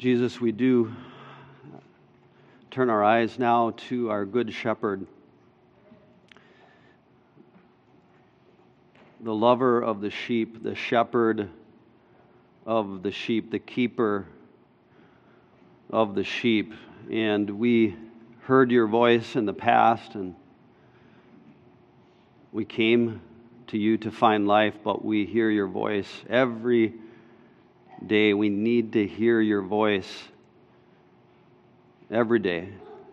[0.00, 0.90] Jesus, we do
[2.70, 5.06] turn our eyes now to our Good Shepherd,
[9.20, 11.50] the lover of the sheep, the shepherd
[12.64, 14.24] of the sheep, the keeper
[15.90, 16.72] of the sheep.
[17.10, 17.94] And we
[18.44, 20.34] heard your voice in the past, and
[22.52, 23.20] we came
[23.66, 26.94] to you to find life, but we hear your voice every
[28.06, 28.34] day.
[28.34, 30.10] We need to hear your voice
[32.10, 32.68] every day,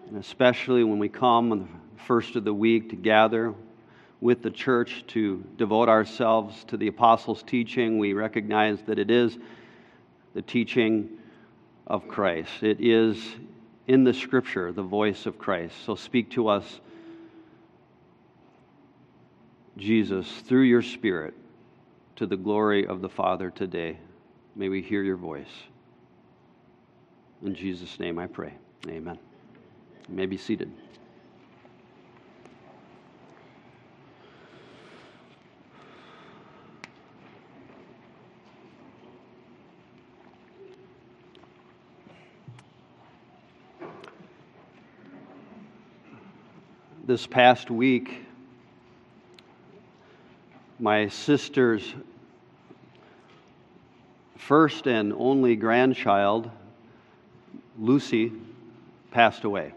[0.07, 1.59] and especially when we come on
[1.95, 3.53] the first of the week to gather
[4.19, 7.99] with the church to devote ourselves to the apostles' teaching.
[7.99, 9.37] We recognize that it is
[10.33, 11.09] the teaching
[11.85, 13.17] of Christ, it is
[13.87, 15.75] in the scripture the voice of Christ.
[15.85, 16.81] So speak to us,
[19.77, 21.33] Jesus, through your Spirit
[22.17, 23.97] to the glory of the Father today.
[24.57, 25.45] May we hear your voice.
[27.45, 28.53] In Jesus' name I pray.
[28.87, 29.19] Amen.
[30.09, 30.71] You may be seated.
[47.05, 48.25] This past week,
[50.79, 51.93] my sister's
[54.47, 56.49] first and only grandchild,
[57.77, 58.31] Lucy,
[59.11, 59.73] passed away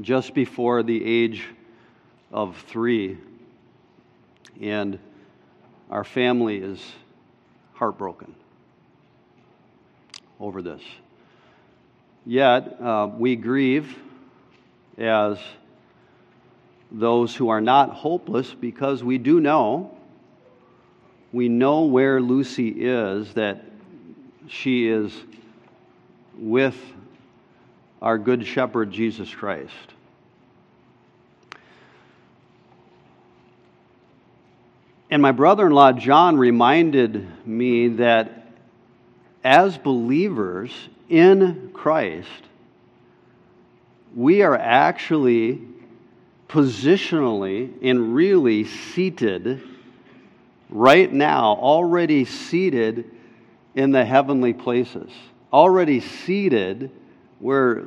[0.00, 1.44] just before the age
[2.32, 3.18] of three.
[4.58, 4.98] And
[5.90, 6.80] our family is
[7.74, 8.34] heartbroken
[10.40, 10.80] over this.
[12.24, 13.98] Yet, uh, we grieve
[14.96, 15.38] as
[16.90, 19.94] those who are not hopeless because we do know
[21.34, 23.64] we know where Lucy is, that
[24.46, 25.12] she is
[26.38, 26.76] with
[28.00, 29.72] our Good Shepherd, Jesus Christ.
[35.10, 38.46] And my brother in law, John, reminded me that
[39.42, 40.70] as believers
[41.08, 42.28] in Christ,
[44.14, 45.62] we are actually
[46.48, 49.73] positionally and really seated
[50.74, 53.10] right now already seated
[53.76, 55.10] in the heavenly places,
[55.52, 56.90] already seated
[57.38, 57.84] where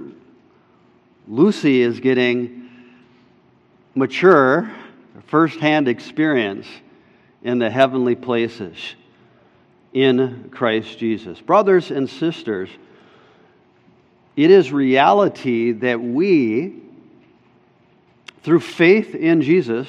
[1.27, 2.69] Lucy is getting
[3.93, 4.71] mature,
[5.27, 6.65] firsthand experience
[7.43, 8.95] in the heavenly places
[9.93, 11.41] in Christ Jesus.
[11.41, 12.69] Brothers and sisters,
[14.37, 16.81] it is reality that we,
[18.43, 19.87] through faith in Jesus,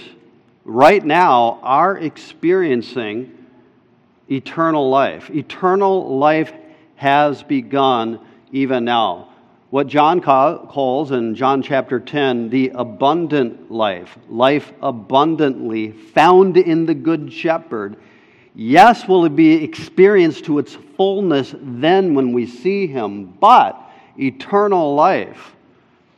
[0.69, 3.33] right now are experiencing
[4.31, 5.31] eternal life.
[5.31, 6.53] Eternal life
[6.97, 8.21] has begun
[8.53, 9.31] even now.
[9.71, 16.95] What John calls in John chapter 10 the abundant life, life abundantly found in the
[16.95, 17.97] Good Shepherd,
[18.55, 23.81] yes, will it be experienced to its fullness then when we see him, but
[24.19, 25.55] eternal life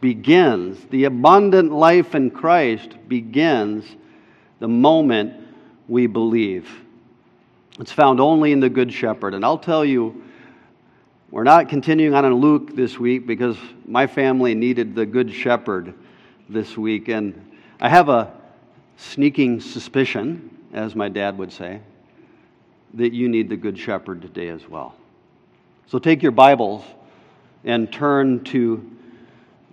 [0.00, 0.78] begins.
[0.90, 3.84] The abundant life in Christ begins
[4.60, 5.34] the moment
[5.88, 6.70] we believe.
[7.80, 9.34] It's found only in the Good Shepherd.
[9.34, 10.22] And I'll tell you,
[11.30, 13.56] we're not continuing on in Luke this week because
[13.86, 15.94] my family needed the Good Shepherd
[16.48, 17.08] this week.
[17.08, 17.50] And
[17.80, 18.32] I have a
[18.96, 21.80] sneaking suspicion, as my dad would say,
[22.94, 24.94] that you need the Good Shepherd today as well.
[25.86, 26.84] So take your Bibles
[27.64, 28.88] and turn to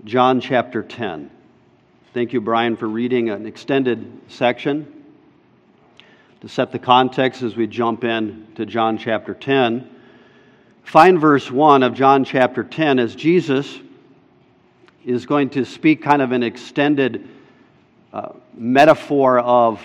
[0.06, 1.30] John chapter 10.
[2.14, 5.04] Thank you, Brian, for reading an extended section.
[6.40, 9.90] To set the context as we jump in to John chapter 10,
[10.84, 13.80] find verse 1 of John chapter 10 as Jesus
[15.04, 17.28] is going to speak kind of an extended
[18.14, 19.82] uh, metaphor of,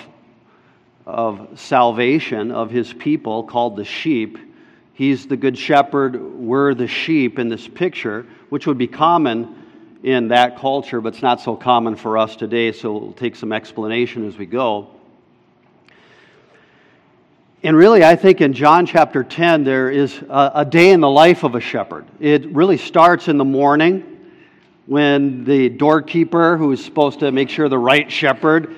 [1.04, 4.38] of salvation of his people called the sheep.
[4.94, 9.61] He's the good shepherd, we're the sheep in this picture, which would be common
[10.02, 13.52] in that culture, but it's not so common for us today, so we'll take some
[13.52, 14.88] explanation as we go.
[17.62, 21.08] And really, I think in John chapter 10, there is a, a, day in the
[21.08, 22.04] life of a shepherd.
[22.18, 24.18] It really starts in the morning
[24.86, 28.74] when the doorkeeper, who is supposed to make sure the right shepherd,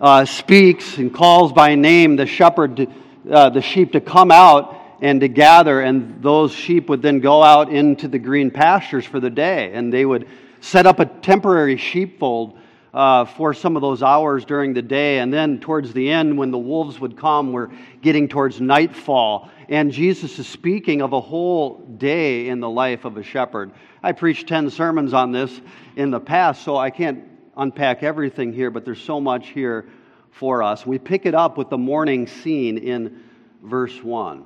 [0.00, 2.86] uh, speaks and calls by name the shepherd, to,
[3.30, 7.40] uh, the sheep to come out and to gather, and those sheep would then go
[7.40, 10.26] out into the green pastures for the day, and they would
[10.64, 12.58] set up a temporary sheepfold
[12.94, 15.18] uh, for some of those hours during the day.
[15.18, 17.68] And then towards the end, when the wolves would come, we're
[18.00, 19.50] getting towards nightfall.
[19.68, 23.72] And Jesus is speaking of a whole day in the life of a shepherd.
[24.02, 25.60] I preached 10 sermons on this
[25.96, 27.24] in the past, so I can't
[27.58, 29.84] unpack everything here, but there's so much here
[30.30, 30.86] for us.
[30.86, 33.22] We pick it up with the morning scene in
[33.62, 34.44] verse 1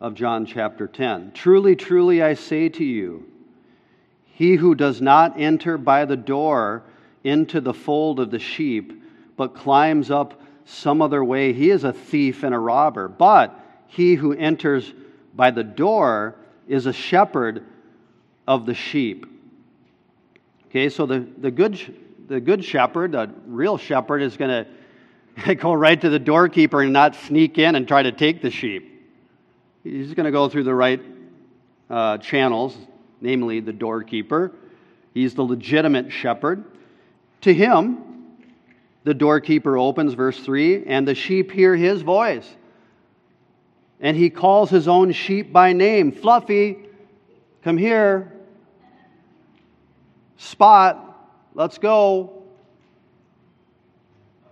[0.00, 1.32] of John chapter 10.
[1.34, 3.31] Truly, truly, I say to you,
[4.32, 6.82] he who does not enter by the door
[7.22, 9.02] into the fold of the sheep,
[9.36, 13.08] but climbs up some other way, he is a thief and a robber.
[13.08, 13.58] But
[13.88, 14.92] he who enters
[15.34, 16.36] by the door
[16.66, 17.64] is a shepherd
[18.46, 19.26] of the sheep.
[20.68, 21.78] Okay, so the, the, good,
[22.28, 24.66] the good shepherd, the real shepherd, is going
[25.44, 28.50] to go right to the doorkeeper and not sneak in and try to take the
[28.50, 28.88] sheep.
[29.84, 31.02] He's going to go through the right
[31.90, 32.76] uh, channels,
[33.22, 34.52] namely the doorkeeper.
[35.14, 36.64] He's the legitimate shepherd.
[37.42, 37.98] To him,
[39.04, 42.48] the doorkeeper opens, verse 3, and the sheep hear his voice.
[44.00, 46.78] And he calls his own sheep by name Fluffy,
[47.62, 48.32] come here.
[50.36, 52.42] Spot, let's go.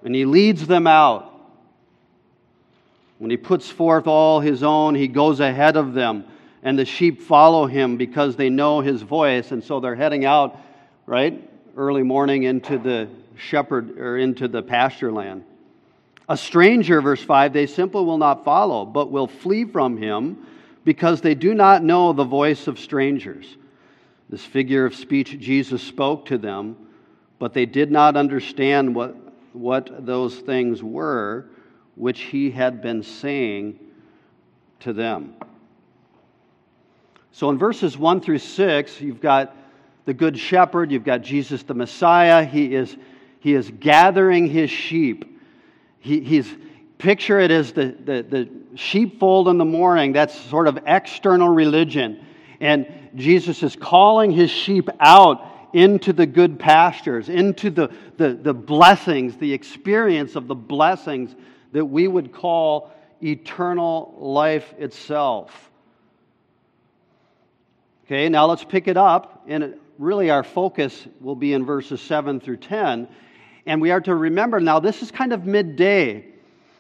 [0.05, 1.27] And he leads them out.
[3.19, 6.25] When he puts forth all his own, he goes ahead of them,
[6.63, 10.57] and the sheep follow him because they know his voice, and so they're heading out,
[11.07, 11.51] right?
[11.77, 15.45] early morning into the shepherd or into the pasture land.
[16.29, 20.47] A stranger, verse 5, they simply will not follow, but will flee from him
[20.85, 23.57] because they do not know the voice of strangers.
[24.29, 26.77] This figure of speech Jesus spoke to them,
[27.39, 29.17] but they did not understand what,
[29.53, 31.47] what those things were
[31.97, 33.79] which he had been saying
[34.81, 35.35] to them.
[37.33, 39.57] So in verses 1 through 6, you've got
[40.05, 42.45] the Good Shepherd, you've got Jesus the Messiah.
[42.45, 42.97] He is,
[43.39, 45.41] he is gathering his sheep.
[46.01, 46.53] He, he's
[47.01, 50.13] picture it as the, the, the sheepfold in the morning.
[50.13, 52.25] That's sort of external religion.
[52.61, 58.55] And Jesus is calling his sheep out into the good pastures, into the, the, the
[58.55, 61.35] blessings, the experience of the blessings
[61.73, 62.93] that we would call
[63.23, 65.70] eternal life itself.
[68.11, 69.45] Okay, now let's pick it up.
[69.47, 73.07] And really our focus will be in verses 7 through 10.
[73.67, 76.25] And we are to remember now, this is kind of midday.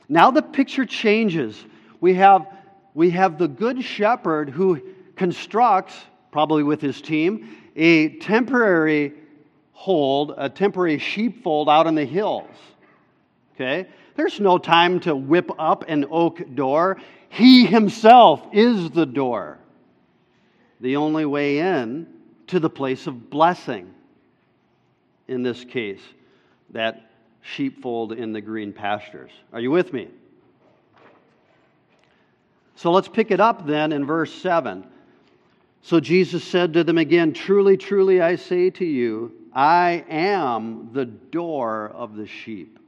[0.08, 1.64] Now the picture changes.
[2.00, 2.48] We have,
[2.94, 4.80] we have the good shepherd who
[5.14, 5.94] constructs,
[6.32, 9.12] probably with his team, a temporary
[9.70, 12.50] hold, a temporary sheepfold out in the hills.
[13.54, 13.86] Okay?
[14.16, 17.00] There's no time to whip up an oak door.
[17.28, 19.59] He himself is the door.
[20.80, 22.06] The only way in
[22.48, 23.94] to the place of blessing.
[25.28, 26.00] In this case,
[26.70, 27.10] that
[27.42, 29.30] sheepfold in the green pastures.
[29.52, 30.08] Are you with me?
[32.74, 34.86] So let's pick it up then in verse 7.
[35.82, 41.04] So Jesus said to them again, Truly, truly, I say to you, I am the
[41.04, 42.78] door of the sheep.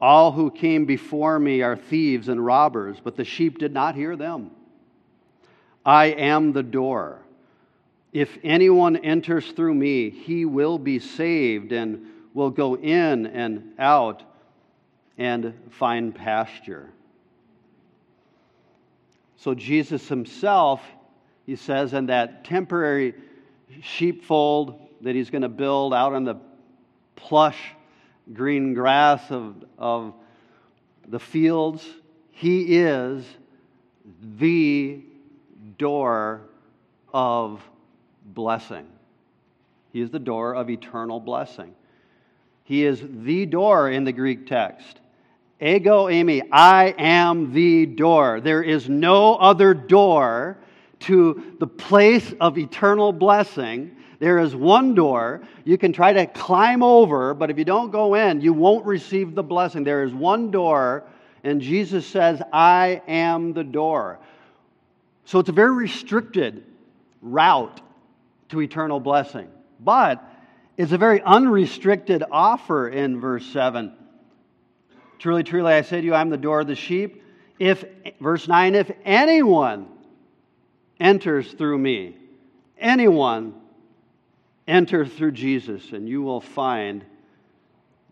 [0.00, 4.16] All who came before me are thieves and robbers, but the sheep did not hear
[4.16, 4.50] them.
[5.84, 7.20] I am the door.
[8.12, 14.22] If anyone enters through me, he will be saved and will go in and out
[15.18, 16.90] and find pasture.
[19.36, 20.80] So, Jesus himself,
[21.44, 23.14] he says, in that temporary
[23.82, 26.36] sheepfold that he's going to build out on the
[27.16, 27.58] plush
[28.32, 30.14] green grass of, of
[31.06, 31.86] the fields,
[32.30, 33.24] he is
[34.38, 35.02] the
[35.78, 36.42] door
[37.12, 37.62] of
[38.24, 38.86] blessing.
[39.92, 41.74] He is the door of eternal blessing.
[42.64, 45.00] He is the door in the Greek text.
[45.60, 48.40] Ego eimi, I am the door.
[48.40, 50.58] There is no other door
[51.00, 53.94] to the place of eternal blessing.
[54.18, 55.42] There is one door.
[55.64, 59.34] You can try to climb over, but if you don't go in, you won't receive
[59.34, 59.84] the blessing.
[59.84, 61.04] There is one door,
[61.44, 64.18] and Jesus says, I am the door.
[65.24, 66.64] So it's a very restricted
[67.22, 67.80] route
[68.50, 69.48] to eternal blessing.
[69.80, 70.22] But
[70.76, 73.92] it's a very unrestricted offer in verse 7.
[75.18, 77.22] Truly, truly, I say to you, I'm the door of the sheep.
[77.58, 77.84] If,
[78.20, 79.88] verse 9, if anyone
[81.00, 82.16] enters through me,
[82.78, 83.54] anyone
[84.66, 87.04] enter through Jesus, and you will find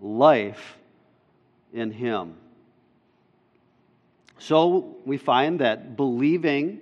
[0.01, 0.79] life
[1.73, 2.37] in him.
[4.39, 6.81] So we find that believing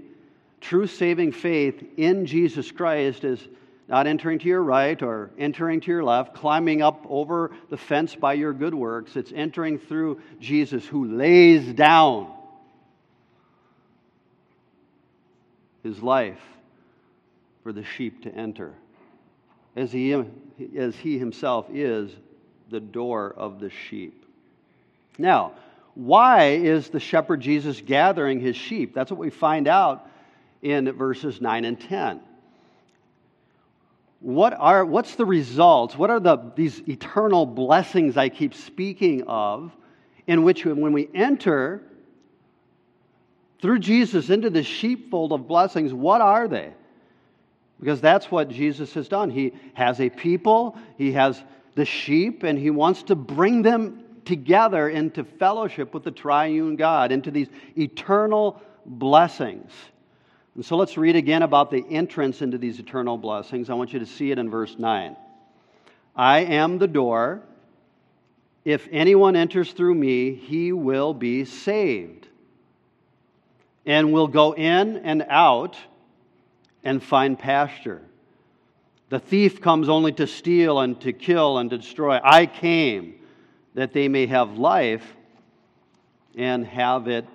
[0.60, 3.46] true saving faith in Jesus Christ is
[3.88, 8.14] not entering to your right or entering to your left, climbing up over the fence
[8.14, 9.16] by your good works.
[9.16, 12.32] It's entering through Jesus who lays down
[15.82, 16.38] his life
[17.64, 18.74] for the sheep to enter,
[19.74, 20.12] as he,
[20.76, 22.10] as he himself is
[22.70, 24.24] the door of the sheep.
[25.18, 25.52] Now,
[25.94, 28.94] why is the shepherd Jesus gathering his sheep?
[28.94, 30.06] That's what we find out
[30.62, 32.20] in verses 9 and 10.
[34.20, 35.96] What are, what's the results?
[35.96, 39.72] What are the, these eternal blessings I keep speaking of,
[40.26, 41.82] in which when we enter
[43.62, 46.72] through Jesus into the sheepfold of blessings, what are they?
[47.78, 49.30] Because that's what Jesus has done.
[49.30, 51.42] He has a people, he has
[51.74, 57.10] the sheep, and he wants to bring them together into fellowship with the triune God,
[57.10, 59.72] into these eternal blessings.
[60.54, 63.70] And so let's read again about the entrance into these eternal blessings.
[63.70, 65.16] I want you to see it in verse 9.
[66.16, 67.42] I am the door.
[68.64, 72.28] If anyone enters through me, he will be saved,
[73.86, 75.76] and will go in and out
[76.84, 78.02] and find pasture.
[79.08, 82.20] The thief comes only to steal and to kill and to destroy.
[82.22, 83.14] I came
[83.74, 85.04] that they may have life
[86.36, 87.26] and have it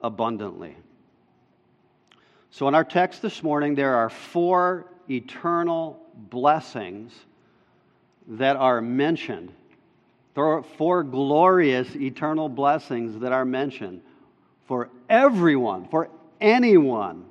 [0.00, 0.76] abundantly.
[2.52, 7.10] So, in our text this morning, there are four eternal blessings
[8.28, 9.50] that are mentioned.
[10.34, 14.02] There are four glorious eternal blessings that are mentioned
[14.66, 16.10] for everyone, for
[16.42, 17.24] anyone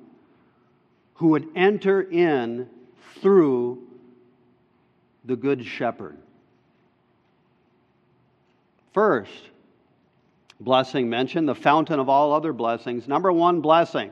[1.13, 2.67] who would enter in
[3.21, 3.77] through
[5.25, 6.17] the Good Shepherd.
[8.91, 9.51] First,
[10.59, 13.07] blessing mentioned, the fountain of all other blessings.
[13.07, 14.11] Number one blessing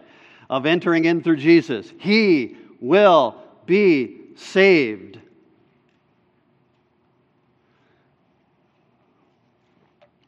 [0.50, 5.20] of entering in through Jesus He will be saved.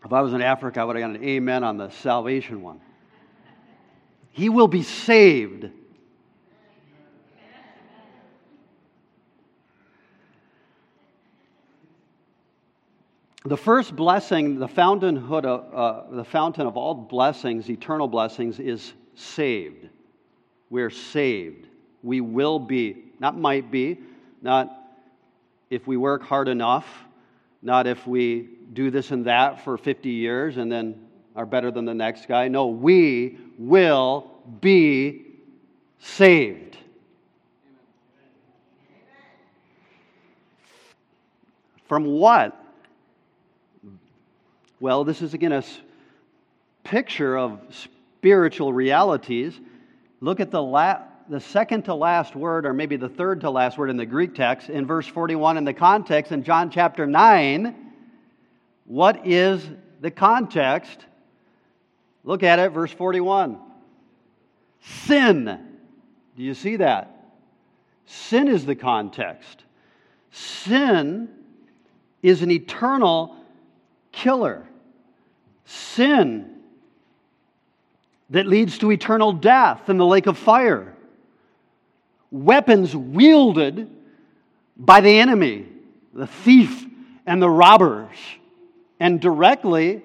[0.03, 2.81] If I was in Africa, I would have got an amen on the salvation one.
[4.31, 5.69] He will be saved.
[13.43, 18.93] The first blessing, the fountainhood of, uh, the fountain of all blessings, eternal blessings, is
[19.15, 19.89] saved.
[20.71, 21.67] We're saved.
[22.01, 23.99] We will be, not might be,
[24.41, 24.75] not
[25.69, 26.87] if we work hard enough,
[27.61, 31.85] not if we do this and that for 50 years and then are better than
[31.85, 32.47] the next guy.
[32.47, 35.25] No, we will be
[35.99, 36.77] saved.
[41.87, 42.57] From what?
[44.79, 45.63] Well, this is again a
[46.83, 49.59] picture of spiritual realities.
[50.21, 53.77] Look at the, la- the second to last word, or maybe the third to last
[53.77, 57.75] word in the Greek text, in verse 41 in the context in John chapter 9.
[58.85, 59.67] What is
[59.99, 61.05] the context?
[62.23, 63.59] Look at it, verse 41.
[65.05, 65.59] Sin.
[66.37, 67.33] Do you see that?
[68.05, 69.63] Sin is the context.
[70.31, 71.29] Sin
[72.21, 73.35] is an eternal
[74.11, 74.67] killer
[75.71, 76.60] sin
[78.31, 80.95] that leads to eternal death in the lake of fire,
[82.31, 83.89] weapons wielded
[84.77, 85.67] by the enemy,
[86.13, 86.85] the thief
[87.25, 88.15] and the robbers,
[88.99, 90.01] and directly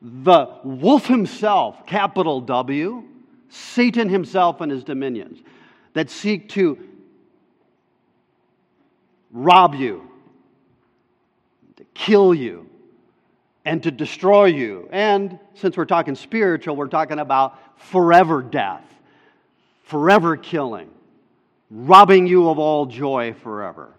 [0.00, 3.02] the wolf himself, capital W,
[3.48, 5.38] Satan himself and his dominions,
[5.94, 6.78] that seek to
[9.32, 10.08] rob you,
[11.76, 12.68] to kill you,
[13.68, 14.88] and to destroy you.
[14.90, 18.82] And since we're talking spiritual, we're talking about forever death,
[19.82, 20.88] forever killing,
[21.70, 23.92] robbing you of all joy forever.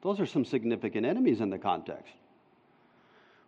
[0.00, 2.14] Those are some significant enemies in the context.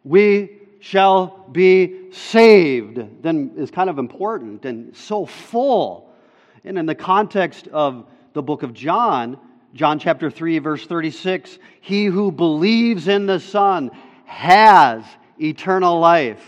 [0.05, 6.13] We shall be saved, then is kind of important and so full.
[6.67, 8.05] And in the context of
[8.35, 9.39] the book of John,
[9.73, 13.91] John chapter 3, verse 36, he who believes in the Son
[14.35, 15.05] has
[15.41, 16.41] eternal life.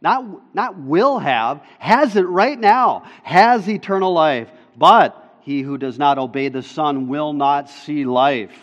[0.00, 4.48] Not, not will have, has it right now, has eternal life.
[4.76, 8.56] But he who does not obey the Son will not see life,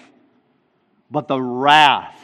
[1.11, 2.19] but the wrath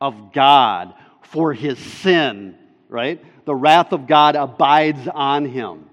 [0.00, 2.56] of God for his sin,
[2.88, 3.24] right?
[3.44, 5.88] The wrath of God abides on him.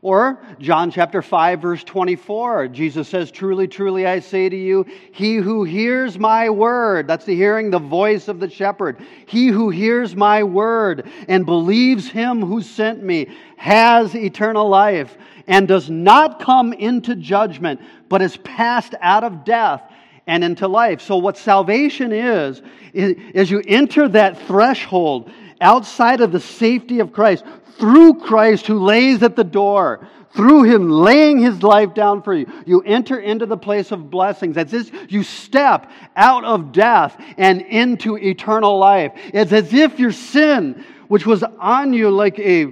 [0.00, 5.36] Or John chapter 5 verse 24, Jesus says, "Truly, truly I say to you, he
[5.36, 8.98] who hears my word, that's the hearing the voice of the shepherd.
[9.26, 13.26] He who hears my word and believes him who sent me
[13.56, 19.82] has eternal life and does not come into judgment, but is passed out of death
[20.28, 22.62] and into life." So what salvation is,
[22.92, 27.44] is you enter that threshold outside of the safety of Christ,
[27.78, 32.46] through Christ who lays at the door, through him laying his life down for you,
[32.66, 34.56] you enter into the place of blessings.
[34.56, 39.12] As if you step out of death and into eternal life.
[39.32, 42.66] It's as if your sin, which was on you like a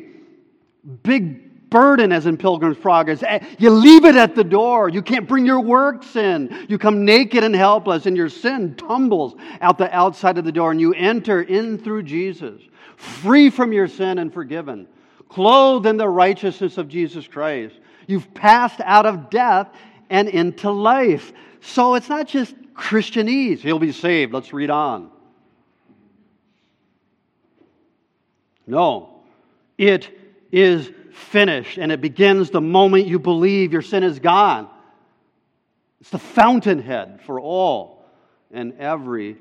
[1.02, 4.88] big burden, as in Pilgrim's Progress, eh, you leave it at the door.
[4.88, 6.66] You can't bring your works in.
[6.68, 10.70] You come naked and helpless, and your sin tumbles out the outside of the door,
[10.70, 12.60] and you enter in through Jesus,
[12.96, 14.86] free from your sin and forgiven
[15.36, 17.74] clothed in the righteousness of Jesus Christ.
[18.06, 19.68] You've passed out of death
[20.08, 21.30] and into life.
[21.60, 23.58] So it's not just Christianese.
[23.58, 24.32] He'll be saved.
[24.32, 25.10] Let's read on.
[28.66, 29.20] No,
[29.76, 30.08] it
[30.50, 34.70] is finished, and it begins the moment you believe your sin is gone.
[36.00, 38.06] It's the fountainhead for all
[38.50, 39.36] and every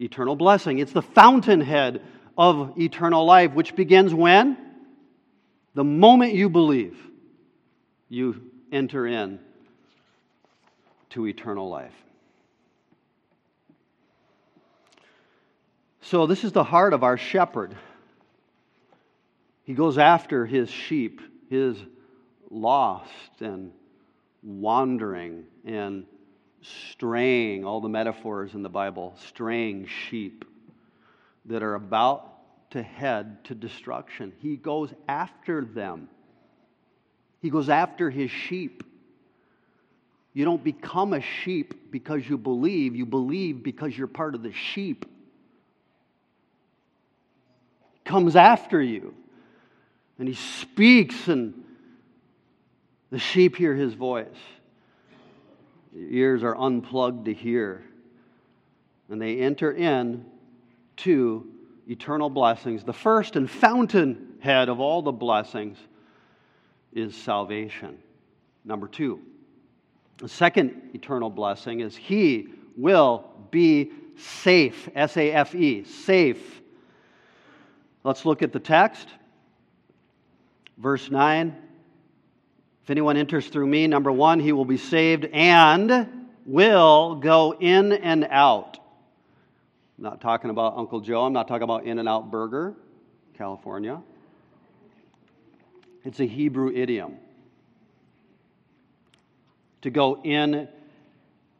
[0.00, 0.80] eternal blessing.
[0.80, 2.02] It's the fountainhead
[2.36, 4.64] of eternal life, which begins when?
[5.78, 6.98] The moment you believe,
[8.08, 9.38] you enter in
[11.10, 11.94] to eternal life.
[16.00, 17.76] So, this is the heart of our shepherd.
[19.62, 21.76] He goes after his sheep, his
[22.50, 23.70] lost and
[24.42, 26.06] wandering and
[26.60, 30.44] straying, all the metaphors in the Bible, straying sheep
[31.44, 32.27] that are about
[32.70, 34.32] to head to destruction.
[34.40, 36.08] He goes after them,
[37.40, 38.84] he goes after his sheep.
[40.34, 44.52] You don't become a sheep because you believe, you believe because you're part of the
[44.52, 45.04] sheep.
[47.92, 49.14] He comes after you
[50.18, 51.54] and he speaks, and
[53.10, 54.26] the sheep hear his voice.
[55.96, 57.82] Ears are unplugged to hear,
[59.08, 60.24] and they enter in
[60.98, 61.46] to
[61.88, 62.84] eternal blessings.
[62.84, 65.78] The first and fountainhead of all the blessings
[66.92, 67.98] is salvation.
[68.64, 69.20] Number two,
[70.18, 74.88] the second eternal blessing is He will be safe.
[74.94, 76.60] S A F E, safe.
[78.04, 79.08] Let's look at the text.
[80.76, 81.56] Verse 9.
[82.84, 86.08] If anyone enters through me, number one, he will be saved and
[86.46, 88.78] will go in and out.
[89.98, 91.24] I'm not talking about Uncle Joe.
[91.24, 92.76] I'm not talking about In N Out Burger,
[93.36, 94.00] California.
[96.04, 97.16] It's a Hebrew idiom
[99.82, 100.68] to go in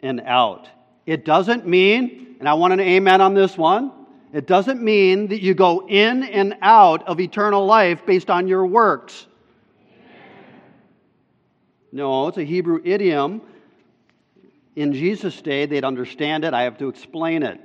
[0.03, 0.69] and out.
[1.05, 3.93] It doesn't mean, and I want an amen on this one,
[4.33, 8.67] it doesn't mean that you go in and out of eternal life based on your
[8.67, 9.27] works.
[11.91, 13.43] No, it's a Hebrew idiom.
[14.77, 16.55] In Jesus' day, they'd understand it.
[16.55, 17.61] I have to explain it.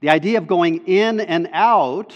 [0.00, 2.14] The idea of going in and out.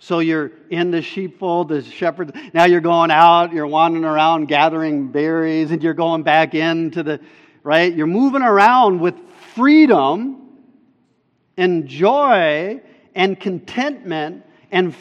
[0.00, 2.36] So you're in the sheepfold, the shepherd.
[2.52, 7.20] Now you're going out, you're wandering around gathering berries, and you're going back into the,
[7.62, 7.94] right?
[7.94, 9.14] You're moving around with
[9.54, 10.42] freedom
[11.56, 12.82] and joy
[13.14, 14.94] and contentment and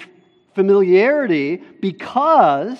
[0.53, 2.79] familiarity because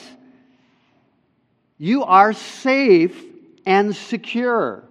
[1.77, 3.21] you are safe
[3.65, 4.84] and secure.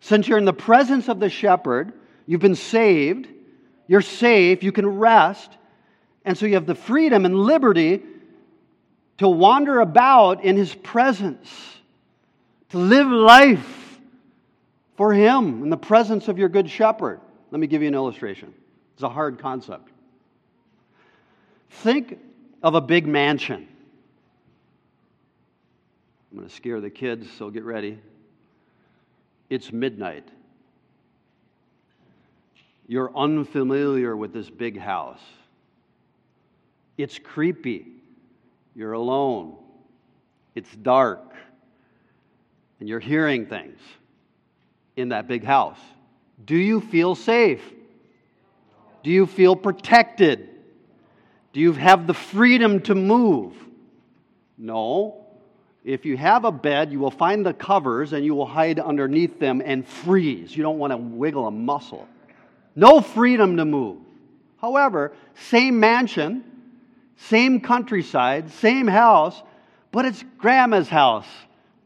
[0.00, 1.92] Since you're in the presence of the shepherd,
[2.26, 3.28] You've been saved.
[3.86, 4.62] You're safe.
[4.62, 5.50] You can rest.
[6.24, 8.02] And so you have the freedom and liberty
[9.18, 11.48] to wander about in His presence,
[12.70, 14.00] to live life
[14.96, 17.20] for Him in the presence of your good shepherd.
[17.50, 18.52] Let me give you an illustration.
[18.94, 19.88] It's a hard concept.
[21.70, 22.18] Think
[22.62, 23.68] of a big mansion.
[26.30, 27.98] I'm going to scare the kids, so get ready.
[29.48, 30.28] It's midnight.
[32.88, 35.20] You're unfamiliar with this big house.
[36.96, 37.86] It's creepy.
[38.74, 39.56] You're alone.
[40.54, 41.34] It's dark.
[42.78, 43.78] And you're hearing things
[44.96, 45.78] in that big house.
[46.44, 47.62] Do you feel safe?
[49.02, 50.48] Do you feel protected?
[51.52, 53.54] Do you have the freedom to move?
[54.58, 55.24] No.
[55.84, 59.38] If you have a bed, you will find the covers and you will hide underneath
[59.38, 60.56] them and freeze.
[60.56, 62.06] You don't want to wiggle a muscle
[62.76, 63.98] no freedom to move.
[64.58, 65.12] However,
[65.48, 66.44] same mansion,
[67.16, 69.42] same countryside, same house,
[69.90, 71.26] but it's grandma's house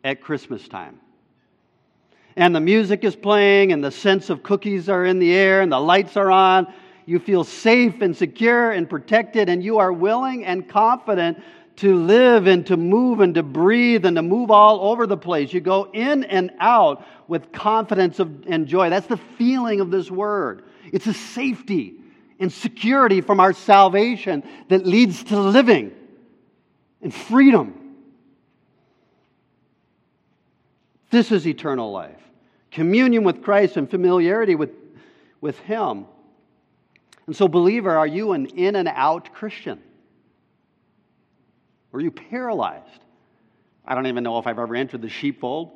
[0.03, 1.01] at Christmas time.
[2.37, 5.71] And the music is playing, and the scents of cookies are in the air, and
[5.71, 6.73] the lights are on.
[7.07, 11.43] You feel safe and secure and protected, and you are willing and confident
[11.77, 15.53] to live and to move and to breathe and to move all over the place.
[15.53, 18.91] You go in and out with confidence of, and joy.
[18.91, 20.63] That's the feeling of this word.
[20.93, 21.95] It's a safety
[22.39, 25.93] and security from our salvation that leads to living
[27.03, 27.75] and freedom.
[31.11, 32.17] This is eternal life
[32.71, 34.71] communion with Christ and familiarity with,
[35.41, 36.07] with Him.
[37.27, 39.81] And so, believer, are you an in and out Christian?
[41.93, 42.87] Or are you paralyzed?
[43.85, 45.73] I don't even know if I've ever entered the sheepfold.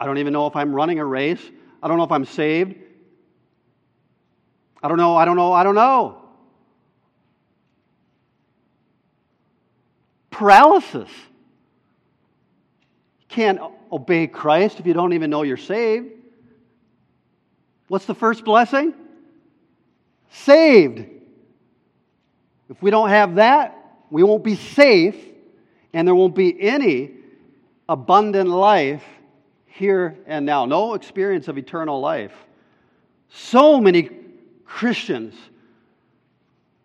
[0.00, 1.42] I don't even know if I'm running a race.
[1.82, 2.74] I don't know if I'm saved.
[4.86, 6.22] I don't know, I don't know, I don't know.
[10.30, 11.08] Paralysis.
[13.18, 16.12] You can't obey Christ if you don't even know you're saved.
[17.88, 18.94] What's the first blessing?
[20.30, 21.04] Saved.
[22.70, 23.76] If we don't have that,
[24.08, 25.16] we won't be safe,
[25.94, 27.10] and there won't be any
[27.88, 29.02] abundant life
[29.66, 30.64] here and now.
[30.64, 32.34] No experience of eternal life.
[33.28, 34.25] So many
[34.66, 35.34] Christians,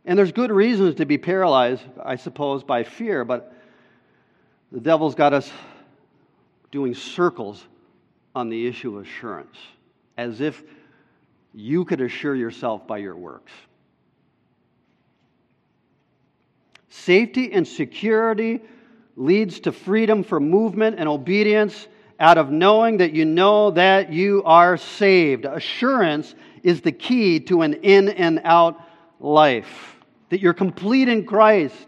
[0.06, 3.54] and there's good reasons to be paralyzed, I suppose, by fear, but
[4.72, 5.52] the devil's got us
[6.72, 7.64] doing circles
[8.34, 9.58] on the issue of assurance,
[10.18, 10.64] as if
[11.54, 13.52] you could assure yourself by your works.
[16.90, 18.62] Safety and security
[19.16, 21.88] leads to freedom for movement and obedience
[22.20, 25.46] out of knowing that you know that you are saved.
[25.46, 28.80] Assurance is the key to an in and out
[29.20, 29.98] life,
[30.30, 31.88] that you're complete in Christ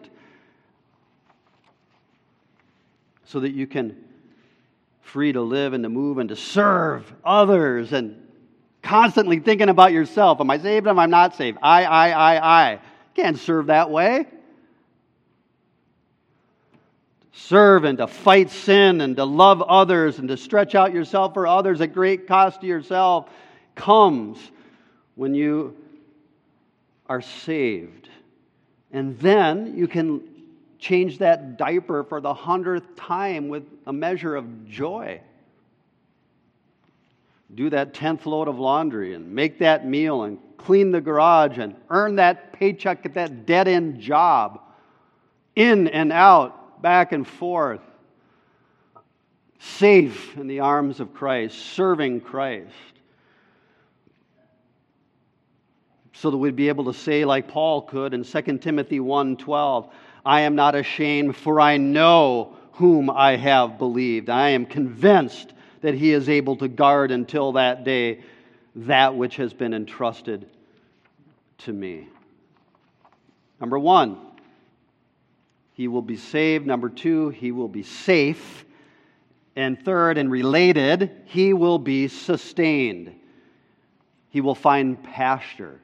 [3.26, 3.98] so that you can
[5.02, 8.28] free to live and to move and to serve others and
[8.82, 10.40] constantly thinking about yourself.
[10.40, 10.88] Am I saved?
[10.88, 11.58] Am I not saved?
[11.62, 12.80] I, I, I, I.
[13.16, 14.26] Can't serve that way
[17.34, 21.48] serve and to fight sin and to love others and to stretch out yourself for
[21.48, 23.30] others at great cost to yourself
[23.76, 24.52] comes
[25.16, 25.76] when you
[27.08, 28.10] are saved.
[28.92, 30.22] And then you can
[30.80, 35.22] change that diaper for the hundredth time with a measure of joy.
[37.56, 41.76] Do that tenth load of laundry and make that meal and clean the garage and
[41.90, 44.62] earn that paycheck at that dead end job
[45.56, 47.82] in and out back and forth,
[49.60, 52.74] safe in the arms of Christ, serving Christ.
[56.24, 59.90] So that we'd be able to say, like Paul could in 2 Timothy 1:12,
[60.26, 64.30] I am not ashamed, for I know whom I have believed.
[64.30, 68.22] I am convinced that he is able to guard until that day
[68.74, 70.48] that which has been entrusted
[71.58, 72.08] to me.
[73.60, 74.16] Number one,
[75.74, 76.66] he will be saved.
[76.66, 78.64] Number two, he will be safe.
[79.58, 83.14] And third, and related, he will be sustained.
[84.30, 85.82] He will find pasture.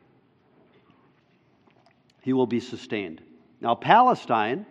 [2.29, 3.23] He will be sustained.
[3.59, 4.67] Now, Palestine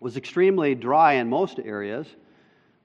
[0.00, 2.06] was extremely dry in most areas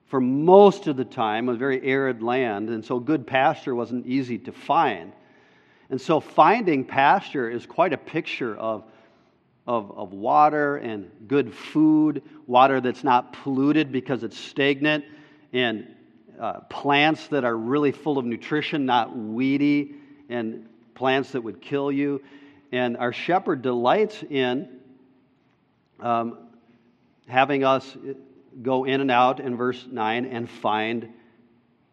[0.08, 4.36] for most of the time, a very arid land, and so good pasture wasn't easy
[4.36, 5.14] to find.
[5.88, 8.84] And so, finding pasture is quite a picture of
[9.66, 15.06] of, of water and good food, water that's not polluted because it's stagnant,
[15.54, 15.86] and
[16.38, 19.94] uh, plants that are really full of nutrition, not weedy,
[20.28, 22.20] and plants that would kill you.
[22.72, 24.68] And our shepherd delights in
[26.00, 26.38] um,
[27.28, 27.96] having us
[28.62, 31.10] go in and out in verse 9 and find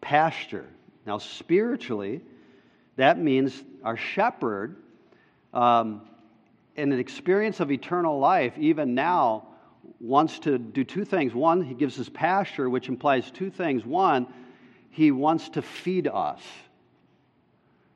[0.00, 0.66] pasture.
[1.06, 2.22] Now, spiritually,
[2.96, 4.76] that means our shepherd
[5.52, 6.02] um,
[6.76, 9.48] in an experience of eternal life, even now,
[10.00, 11.34] wants to do two things.
[11.34, 13.84] One, he gives us pasture, which implies two things.
[13.84, 14.26] One,
[14.90, 16.40] he wants to feed us.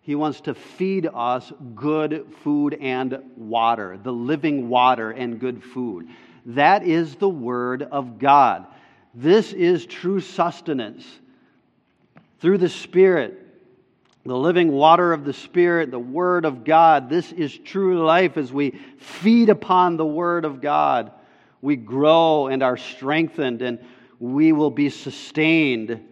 [0.08, 6.08] He wants to feed us good food and water, the living water and good food.
[6.46, 8.64] That is the Word of God.
[9.12, 11.04] This is true sustenance
[12.40, 13.44] through the Spirit
[14.24, 17.10] the living water of the Spirit, the Word of God.
[17.10, 21.12] This is true life as we feed upon the Word of God.
[21.60, 23.78] We grow and are strengthened, and
[24.18, 26.02] we will be sustained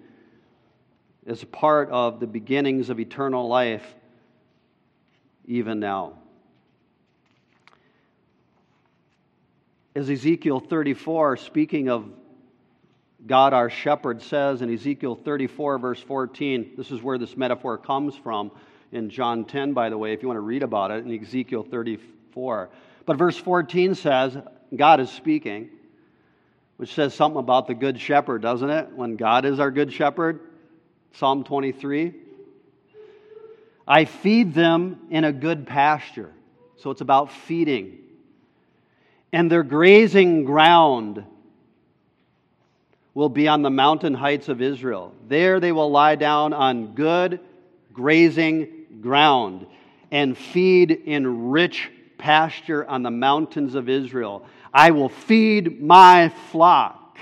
[1.26, 3.84] a part of the beginnings of eternal life,
[5.46, 6.14] even now.
[9.94, 12.08] As Ezekiel 34, speaking of
[13.26, 16.72] God our shepherd says in Ezekiel 34, verse 14.
[16.76, 18.52] This is where this metaphor comes from
[18.92, 21.66] in John 10, by the way, if you want to read about it in Ezekiel
[21.68, 22.70] 34.
[23.04, 24.36] But verse 14 says,
[24.74, 25.70] God is speaking,
[26.76, 28.92] which says something about the good shepherd, doesn't it?
[28.92, 30.40] When God is our good shepherd,
[31.12, 32.14] Psalm 23.
[33.88, 36.32] I feed them in a good pasture.
[36.78, 37.98] So it's about feeding.
[39.32, 41.24] And their grazing ground
[43.14, 45.14] will be on the mountain heights of Israel.
[45.26, 47.40] There they will lie down on good
[47.92, 48.68] grazing
[49.00, 49.66] ground
[50.10, 54.44] and feed in rich pasture on the mountains of Israel.
[54.72, 57.18] I will feed my flock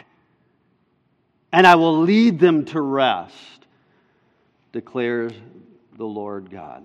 [1.53, 3.63] and I will lead them to rest,
[4.74, 5.32] declares
[5.96, 6.84] the Lord God.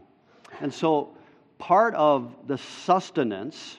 [0.61, 1.17] And so,
[1.57, 3.77] part of the sustenance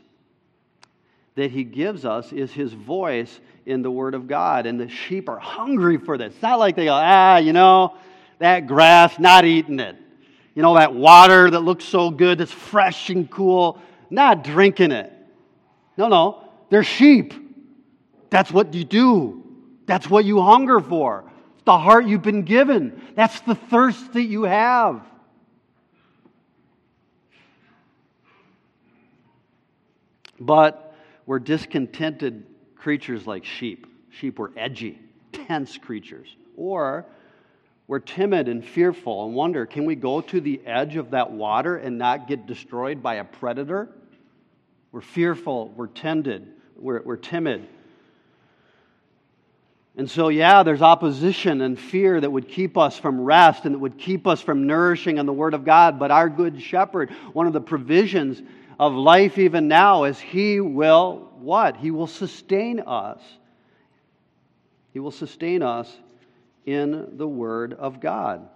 [1.37, 4.67] that he gives us is his voice in the Word of God.
[4.67, 6.35] And the sheep are hungry for this.
[6.35, 7.97] It's not like they go, ah, you know,
[8.41, 9.97] that grass, not eating it.
[10.57, 15.13] You know, that water that looks so good, that's fresh and cool, not drinking it.
[15.97, 17.33] No, no, they're sheep.
[18.29, 19.45] That's what you do.
[19.87, 21.30] That's what you hunger for.
[21.65, 23.01] The heart you've been given.
[23.15, 25.03] That's the thirst that you have.
[30.41, 30.95] But
[31.27, 33.87] we're discontented creatures like sheep.
[34.11, 34.99] Sheep were edgy,
[35.33, 36.35] tense creatures.
[36.57, 37.07] Or
[37.87, 41.77] we're timid and fearful and wonder can we go to the edge of that water
[41.77, 43.89] and not get destroyed by a predator?
[44.93, 47.69] We're fearful, we're tended, we're, we're timid.
[49.97, 53.79] And so, yeah, there's opposition and fear that would keep us from rest and that
[53.81, 55.99] would keep us from nourishing on the Word of God.
[55.99, 58.41] But our good shepherd, one of the provisions
[58.79, 61.77] of life even now is He will what?
[61.77, 63.21] He will sustain us.
[64.93, 65.91] He will sustain us
[66.67, 68.49] in the Word of God.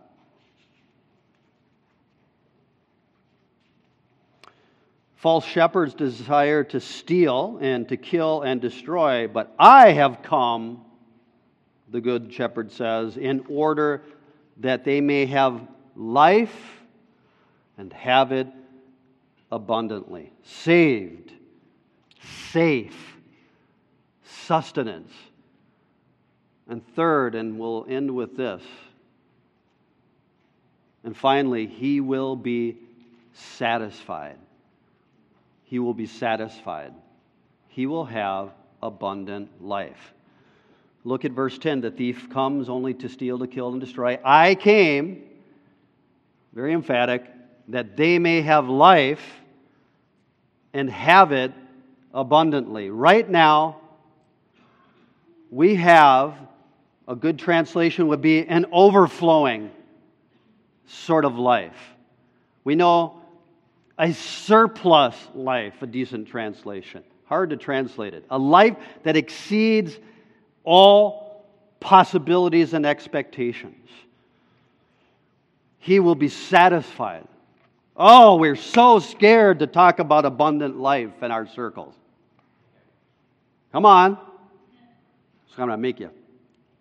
[5.16, 10.83] False shepherds desire to steal and to kill and destroy, but I have come,
[11.94, 14.02] the good shepherd says, in order
[14.56, 15.60] that they may have
[15.94, 16.82] life
[17.78, 18.48] and have it
[19.52, 20.32] abundantly.
[20.42, 21.32] Saved,
[22.50, 23.16] safe,
[24.24, 25.12] sustenance.
[26.66, 28.64] And third, and we'll end with this.
[31.04, 32.76] And finally, he will be
[33.34, 34.38] satisfied.
[35.62, 36.92] He will be satisfied.
[37.68, 38.50] He will have
[38.82, 40.13] abundant life.
[41.04, 44.18] Look at verse 10 the thief comes only to steal, to kill, and destroy.
[44.24, 45.22] I came,
[46.54, 47.24] very emphatic,
[47.68, 49.22] that they may have life
[50.72, 51.52] and have it
[52.12, 52.90] abundantly.
[52.90, 53.80] Right now,
[55.50, 56.34] we have
[57.06, 59.70] a good translation would be an overflowing
[60.86, 61.76] sort of life.
[62.64, 63.20] We know
[63.98, 67.04] a surplus life, a decent translation.
[67.26, 68.24] Hard to translate it.
[68.30, 69.98] A life that exceeds
[70.64, 71.44] all
[71.80, 73.88] possibilities and expectations.
[75.78, 77.28] He will be satisfied.
[77.96, 81.94] Oh, we're so scared to talk about abundant life in our circles.
[83.70, 84.16] Come on.
[85.48, 86.10] So I'm going to make you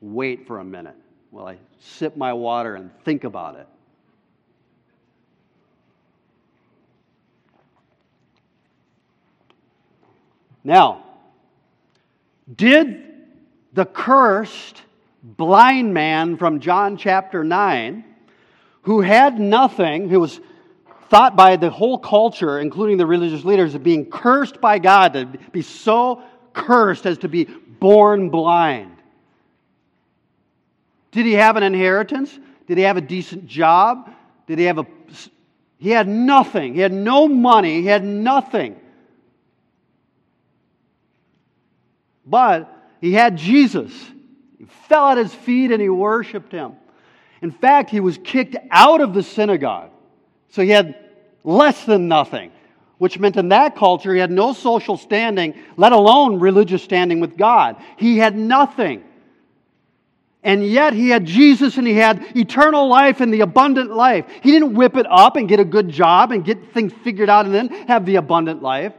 [0.02, 0.96] wait for a minute
[1.32, 3.67] while I sip my water and think about it.
[10.63, 11.04] Now,
[12.56, 13.12] did
[13.73, 14.81] the cursed
[15.23, 18.03] blind man from John chapter 9,
[18.83, 20.39] who had nothing, who was
[21.09, 25.25] thought by the whole culture, including the religious leaders, of being cursed by God, to
[25.51, 26.21] be so
[26.53, 28.91] cursed as to be born blind.
[31.12, 32.38] Did he have an inheritance?
[32.67, 34.12] Did he have a decent job?
[34.47, 34.88] Did he have a.
[35.77, 36.73] He had nothing.
[36.75, 37.81] He had no money.
[37.81, 38.79] He had nothing.
[42.25, 43.91] But he had Jesus.
[44.57, 46.71] He fell at his feet and he worshiped him.
[47.41, 49.89] In fact, he was kicked out of the synagogue.
[50.51, 50.95] So he had
[51.43, 52.53] less than nothing,
[52.99, 57.35] which meant in that culture he had no social standing, let alone religious standing with
[57.35, 57.75] God.
[57.97, 59.03] He had nothing.
[60.41, 64.27] And yet he had Jesus and he had eternal life and the abundant life.
[64.41, 67.47] He didn't whip it up and get a good job and get things figured out
[67.47, 68.93] and then have the abundant life.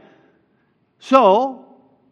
[0.99, 1.64] So,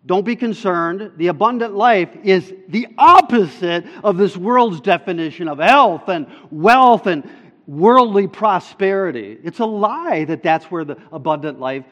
[0.06, 1.13] don't be concerned.
[1.18, 7.30] The abundant life is the opposite of this world's definition of health and wealth and
[7.68, 9.38] worldly prosperity.
[9.44, 11.86] It's a lie that that's where the abundant life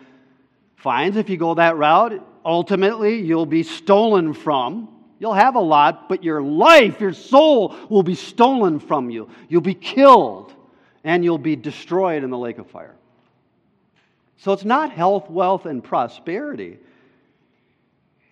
[0.75, 1.15] finds.
[1.15, 4.89] If you go that route, ultimately you'll be stolen from
[5.21, 9.29] You'll have a lot, but your life, your soul will be stolen from you.
[9.49, 10.51] You'll be killed,
[11.03, 12.95] and you'll be destroyed in the lake of fire.
[14.37, 16.79] So it's not health, wealth, and prosperity.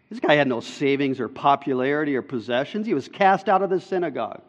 [0.09, 2.87] This guy had no savings or popularity or possessions.
[2.87, 4.41] He was cast out of the synagogue.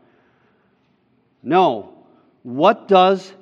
[1.43, 1.95] No.
[2.43, 3.33] What does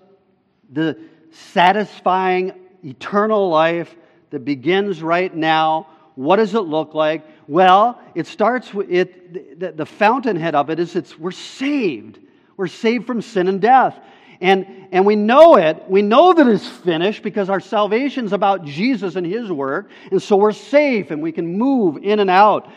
[0.71, 0.99] the
[1.31, 2.53] satisfying
[2.85, 3.95] eternal life
[4.31, 7.25] that begins right now, what does it look like?
[7.47, 12.19] Well, it starts with it, the, the fountainhead of it is it's we're saved.
[12.57, 13.99] We're saved from sin and death.
[14.41, 15.89] And, and we know it.
[15.89, 19.91] We know that it's finished because our salvation is about Jesus and His work.
[20.11, 22.71] And so we're safe and we can move in and out.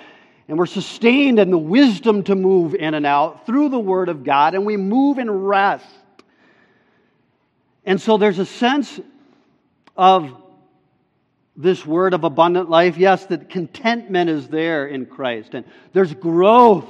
[0.48, 4.24] And we're sustained in the wisdom to move in and out through the Word of
[4.24, 4.56] God.
[4.56, 5.86] And we move in rest.
[7.86, 9.00] And so there's a sense
[9.96, 10.36] of
[11.56, 12.98] this word of abundant life.
[12.98, 15.54] Yes, that contentment is there in Christ.
[15.54, 16.90] And there's growth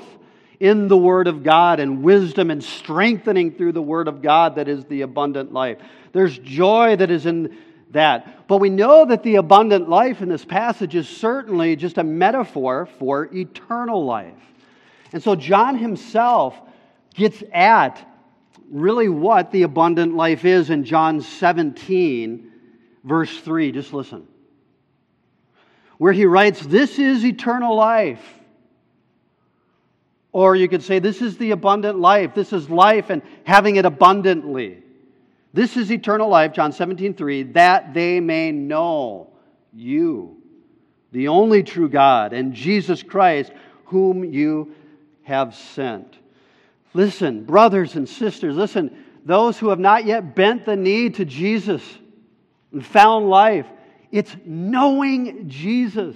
[0.61, 4.67] in the Word of God and wisdom and strengthening through the Word of God that
[4.67, 5.79] is the abundant life.
[6.13, 7.57] There's joy that is in
[7.89, 8.47] that.
[8.47, 12.87] But we know that the abundant life in this passage is certainly just a metaphor
[12.99, 14.37] for eternal life.
[15.11, 16.55] And so John himself
[17.15, 18.07] gets at
[18.69, 22.51] really what the abundant life is in John 17,
[23.03, 23.71] verse 3.
[23.71, 24.27] Just listen.
[25.97, 28.21] Where he writes, This is eternal life
[30.33, 32.33] or you could say, This is the abundant life.
[32.33, 34.83] This is life and having it abundantly.
[35.53, 39.29] This is eternal life, John 17, 3, that they may know
[39.73, 40.37] you,
[41.11, 43.51] the only true God, and Jesus Christ,
[43.85, 44.73] whom you
[45.23, 46.17] have sent.
[46.93, 51.83] Listen, brothers and sisters, listen, those who have not yet bent the knee to Jesus
[52.71, 53.67] and found life,
[54.11, 56.15] it's knowing Jesus.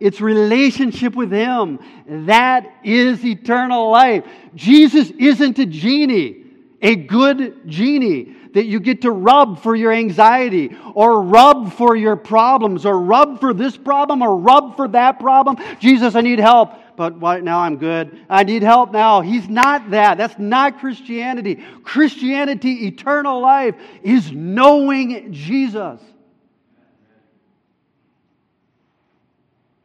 [0.00, 1.78] It's relationship with Him.
[2.26, 4.24] That is eternal life.
[4.54, 6.44] Jesus isn't a genie,
[6.80, 12.16] a good genie that you get to rub for your anxiety or rub for your
[12.16, 15.56] problems or rub for this problem or rub for that problem.
[15.78, 16.72] Jesus, I need help.
[16.96, 18.26] But right now I'm good.
[18.28, 19.22] I need help now.
[19.22, 20.18] He's not that.
[20.18, 21.64] That's not Christianity.
[21.82, 26.00] Christianity, eternal life, is knowing Jesus.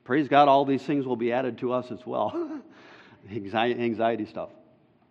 [0.05, 2.61] Praise God, all these things will be added to us as well.
[3.31, 4.49] anxiety, stuff.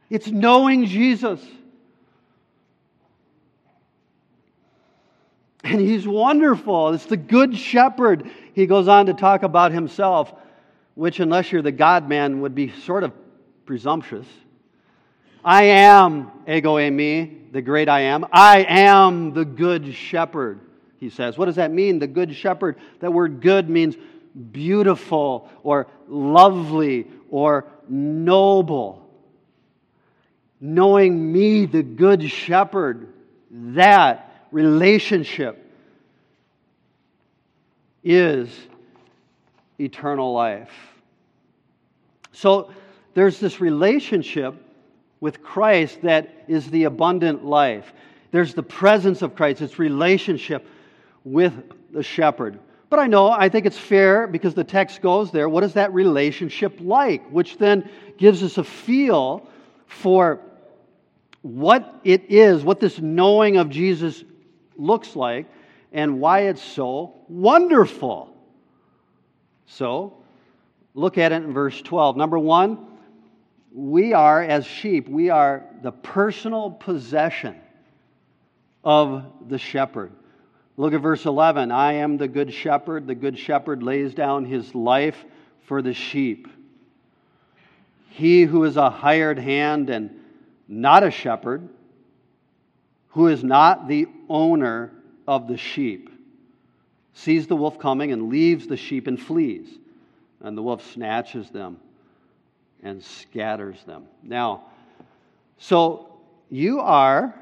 [0.08, 1.44] It's knowing Jesus.
[5.64, 6.90] And he's wonderful.
[6.90, 8.30] It's the good shepherd.
[8.54, 10.32] He goes on to talk about himself,
[10.94, 13.12] which, unless you're the God man, would be sort of
[13.66, 14.28] presumptuous.
[15.44, 18.26] I am, ego eimi, the great I am.
[18.30, 20.60] I am the good shepherd,
[21.00, 21.36] he says.
[21.36, 21.98] What does that mean?
[21.98, 22.76] The good shepherd.
[23.00, 23.96] That word good means
[24.52, 29.08] beautiful or lovely or noble.
[30.60, 33.12] Knowing me, the good shepherd,
[33.50, 35.60] that relationship
[38.02, 38.48] is
[39.78, 40.70] eternal life.
[42.32, 42.70] So
[43.14, 44.54] there's this relationship
[45.20, 47.92] with Christ that is the abundant life.
[48.30, 50.66] There's the presence of Christ, it's relationship
[51.24, 51.52] with
[51.92, 52.58] the shepherd.
[52.94, 55.48] But I know, I think it's fair because the text goes there.
[55.48, 57.28] What is that relationship like?
[57.28, 59.48] Which then gives us a feel
[59.88, 60.38] for
[61.42, 64.22] what it is, what this knowing of Jesus
[64.76, 65.50] looks like,
[65.92, 68.32] and why it's so wonderful.
[69.66, 70.18] So,
[70.94, 72.16] look at it in verse 12.
[72.16, 72.78] Number one,
[73.74, 77.56] we are, as sheep, we are the personal possession
[78.84, 80.12] of the shepherd.
[80.76, 81.70] Look at verse 11.
[81.70, 83.06] I am the good shepherd.
[83.06, 85.24] The good shepherd lays down his life
[85.66, 86.48] for the sheep.
[88.10, 90.20] He who is a hired hand and
[90.66, 91.68] not a shepherd,
[93.10, 94.92] who is not the owner
[95.28, 96.10] of the sheep,
[97.12, 99.68] sees the wolf coming and leaves the sheep and flees.
[100.40, 101.78] And the wolf snatches them
[102.82, 104.04] and scatters them.
[104.22, 104.64] Now,
[105.58, 106.18] so
[106.50, 107.34] you are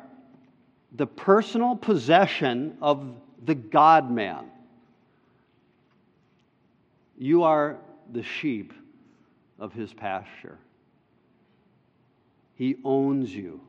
[0.95, 4.51] the personal possession of the God man.
[7.19, 7.79] You are
[8.13, 8.73] the sheep
[9.59, 10.59] of his pasture.
[12.55, 13.61] He owns you.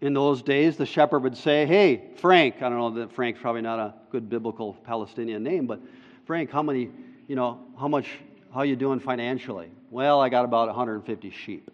[0.00, 3.62] In those days, the shepherd would say, Hey, Frank, I don't know that Frank's probably
[3.62, 5.80] not a good biblical Palestinian name, but
[6.24, 6.90] Frank, how many,
[7.26, 8.06] you know, how much,
[8.52, 9.70] how are you doing financially?
[9.90, 11.70] Well, I got about 150 sheep.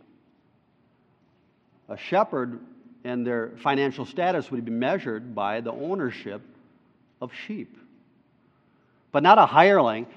[1.88, 2.60] A shepherd
[3.04, 6.40] and their financial status would be measured by the ownership
[7.20, 7.76] of sheep.
[9.14, 10.08] but not a hireling.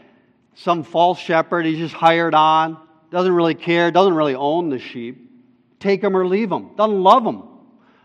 [0.56, 2.80] Some false shepherd, he's just hired on,
[3.12, 5.30] doesn't really care, doesn't really own the sheep.
[5.80, 7.44] Take them or leave them, doesn't love them.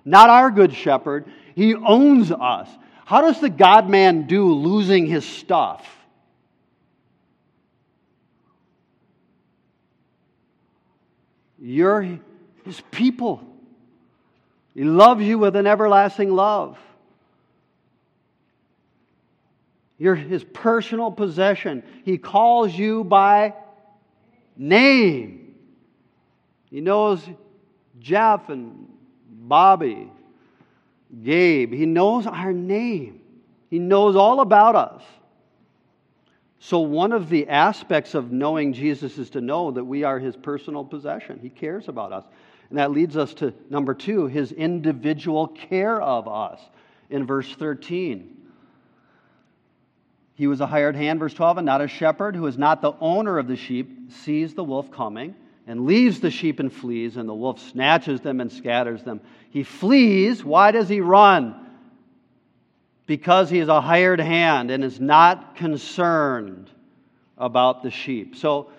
[0.05, 1.25] Not our good shepherd.
[1.55, 2.69] He owns us.
[3.07, 5.89] How does the God man do losing his stuff?
[11.59, 12.19] You're
[12.67, 13.43] his people.
[14.75, 16.79] He loves you with an everlasting love.
[19.99, 21.85] You're his personal possession.
[22.05, 23.55] He calls you by
[24.57, 25.55] name.
[26.71, 27.23] He knows
[28.01, 28.89] Jeff and
[29.31, 30.11] Bobby,
[31.23, 31.73] Gabe.
[31.73, 33.21] He knows our name.
[33.69, 35.03] He knows all about us.
[36.59, 40.37] So, one of the aspects of knowing Jesus is to know that we are his
[40.37, 41.39] personal possession.
[41.43, 42.25] He cares about us.
[42.73, 46.59] And that leads us to number two, his individual care of us
[47.11, 48.35] in verse 13.
[50.37, 52.95] He was a hired hand, verse 12, and not a shepherd who is not the
[52.99, 55.35] owner of the sheep, sees the wolf coming
[55.67, 59.21] and leaves the sheep and flees, and the wolf snatches them and scatters them.
[59.51, 60.43] He flees.
[60.43, 61.55] Why does he run?
[63.05, 66.71] Because he is a hired hand and is not concerned
[67.37, 68.37] about the sheep.
[68.37, 68.71] So,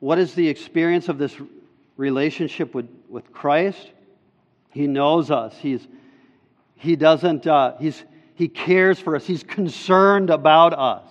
[0.00, 1.36] what is the experience of this
[1.98, 3.90] relationship with, with Christ?
[4.70, 5.54] He knows us.
[5.58, 5.86] He's,
[6.76, 8.02] he doesn't, uh, he's,
[8.34, 9.26] he cares for us.
[9.26, 11.04] He's concerned about us.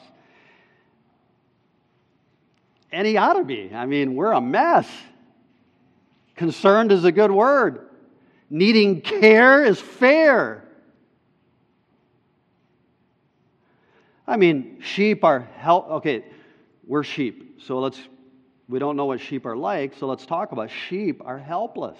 [2.91, 3.71] And he ought to be.
[3.75, 4.89] I mean, we're a mess.
[6.35, 7.89] Concerned is a good word.
[8.49, 10.63] Needing care is fair.
[14.25, 15.89] I mean, sheep are help.
[15.89, 16.23] Okay,
[16.85, 17.99] we're sheep, so let's.
[18.69, 21.97] We don't know what sheep are like, so let's talk about sheep are helpless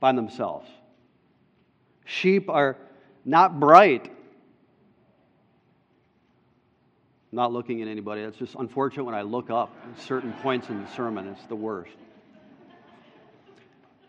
[0.00, 0.68] by themselves.
[2.04, 2.76] Sheep are
[3.24, 4.10] not bright.
[7.34, 8.22] not looking at anybody.
[8.22, 11.26] That's just unfortunate when I look up at certain points in the sermon.
[11.26, 11.90] It's the worst.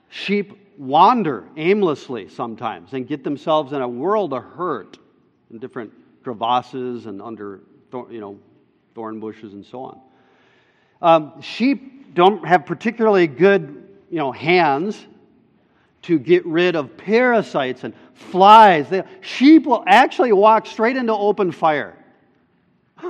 [0.09, 4.97] Sheep wander aimlessly sometimes and get themselves in a world of hurt
[5.49, 5.91] in different
[6.23, 7.61] crevasses and under
[8.11, 8.37] you know,
[8.93, 9.99] thorn bushes and so on.
[11.05, 15.05] Um, sheep don't have particularly good you know, hands
[16.01, 18.89] to get rid of parasites and flies.
[18.89, 21.95] They, sheep will actually walk straight into open fire.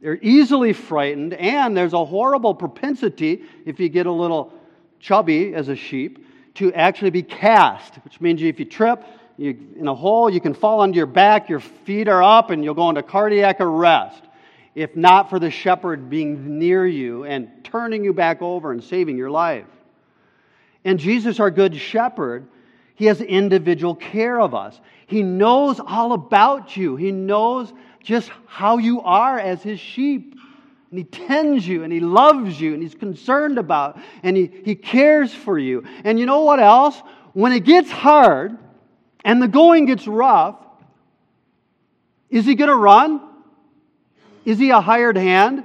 [0.00, 4.52] They're easily frightened, and there's a horrible propensity, if you get a little
[4.98, 9.04] chubby as a sheep, to actually be cast, which means if you trip
[9.36, 12.64] you, in a hole, you can fall onto your back, your feet are up, and
[12.64, 14.24] you'll go into cardiac arrest.
[14.78, 19.16] If not for the shepherd being near you and turning you back over and saving
[19.16, 19.66] your life.
[20.84, 22.46] And Jesus, our good shepherd,
[22.94, 24.80] he has individual care of us.
[25.08, 26.94] He knows all about you.
[26.94, 27.72] He knows
[28.04, 30.36] just how you are as his sheep.
[30.90, 34.76] And he tends you and he loves you and he's concerned about and he, he
[34.76, 35.82] cares for you.
[36.04, 37.02] And you know what else?
[37.32, 38.56] When it gets hard
[39.24, 40.54] and the going gets rough,
[42.30, 43.27] is he going to run?
[44.48, 45.64] Is he a hired hand?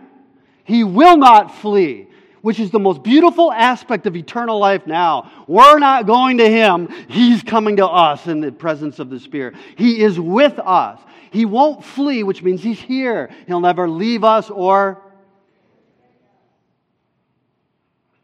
[0.64, 2.08] He will not flee
[2.44, 5.32] which is the most beautiful aspect of eternal life now.
[5.48, 9.56] We're not going to Him, He's coming to us in the presence of the Spirit.
[9.78, 11.00] He is with us.
[11.32, 13.30] He won't flee, which means He's here.
[13.48, 15.02] He'll never leave us or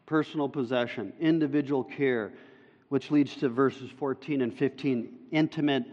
[0.04, 2.34] personal possession, individual care,
[2.90, 5.84] which leads to verses 14 and 15 intimate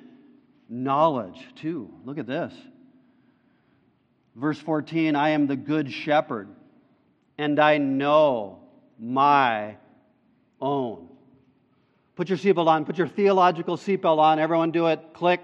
[0.68, 1.90] knowledge, too.
[2.04, 2.54] Look at this.
[4.38, 6.48] Verse 14 I am the good shepherd
[7.38, 8.60] and I know
[9.00, 9.78] my
[10.62, 11.10] own.
[12.16, 12.86] Put your seatbelt on.
[12.86, 14.40] Put your theological seatbelt on.
[14.40, 15.14] Everyone do it.
[15.14, 15.42] Click.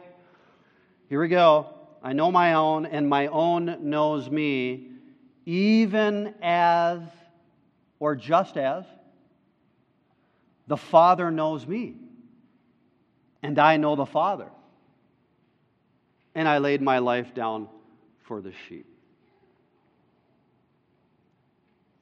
[1.10, 1.68] Here we go.
[2.02, 4.90] I know my own, and my own knows me,
[5.46, 7.00] even as,
[8.00, 8.84] or just as,
[10.68, 11.96] the Father knows me,
[13.42, 14.50] and I know the Father.
[16.36, 17.70] And I laid my life down
[18.24, 18.86] for the sheep.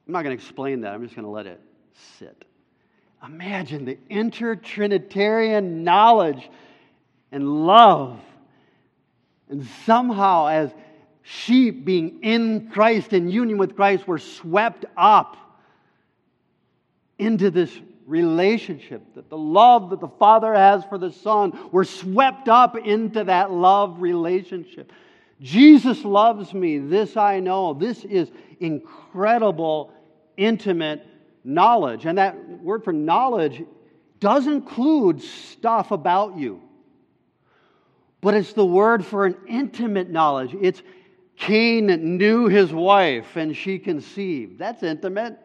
[0.08, 0.94] I'm not going to explain that.
[0.94, 1.62] I'm just going to let it
[2.18, 2.46] sit.
[3.24, 6.50] Imagine the intertrinitarian knowledge
[7.32, 8.20] and love.
[9.50, 10.72] And somehow, as
[11.22, 15.38] sheep being in Christ, in union with Christ, we're swept up
[17.20, 17.72] into this
[18.08, 23.24] relationship, that the love that the Father has for the Son, we're swept up into
[23.24, 24.92] that love relationship.
[25.42, 27.74] Jesus loves me, this I know.
[27.74, 29.92] This is incredible
[30.38, 31.06] intimate
[31.44, 32.06] knowledge.
[32.06, 33.64] And that word for knowledge
[34.20, 36.62] does include stuff about you.
[38.22, 40.56] but it's the word for an intimate knowledge.
[40.62, 40.82] It's
[41.36, 41.88] Cain
[42.18, 44.60] knew his wife and she conceived.
[44.60, 45.40] That's intimate.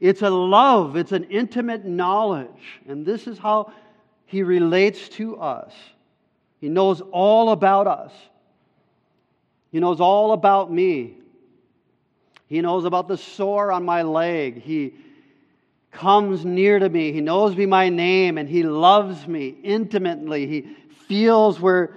[0.00, 2.80] It's a love, it's an intimate knowledge.
[2.86, 3.72] And this is how
[4.26, 5.72] he relates to us.
[6.60, 8.12] He knows all about us,
[9.74, 11.14] he knows all about me.
[12.46, 14.62] He knows about the sore on my leg.
[14.62, 14.94] He
[15.90, 17.10] comes near to me.
[17.10, 20.46] He knows me my name and he loves me intimately.
[20.46, 20.76] He
[21.08, 21.96] feels where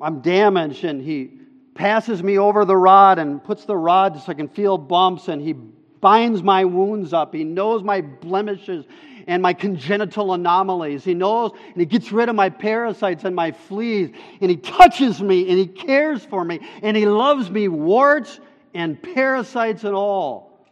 [0.00, 1.30] I'm damaged and he
[1.76, 5.40] passes me over the rod and puts the rod so I can feel bumps and
[5.40, 7.36] he binds my wounds up.
[7.36, 8.84] He knows my blemishes
[9.26, 11.04] and my congenital anomalies.
[11.04, 14.10] He knows and he gets rid of my parasites and my fleas
[14.40, 18.40] and he touches me and he cares for me and he loves me warts
[18.74, 20.66] and parasites and all.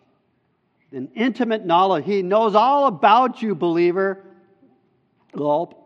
[0.93, 2.05] An intimate knowledge.
[2.05, 4.25] He knows all about you, believer.
[5.37, 5.81] Gulp.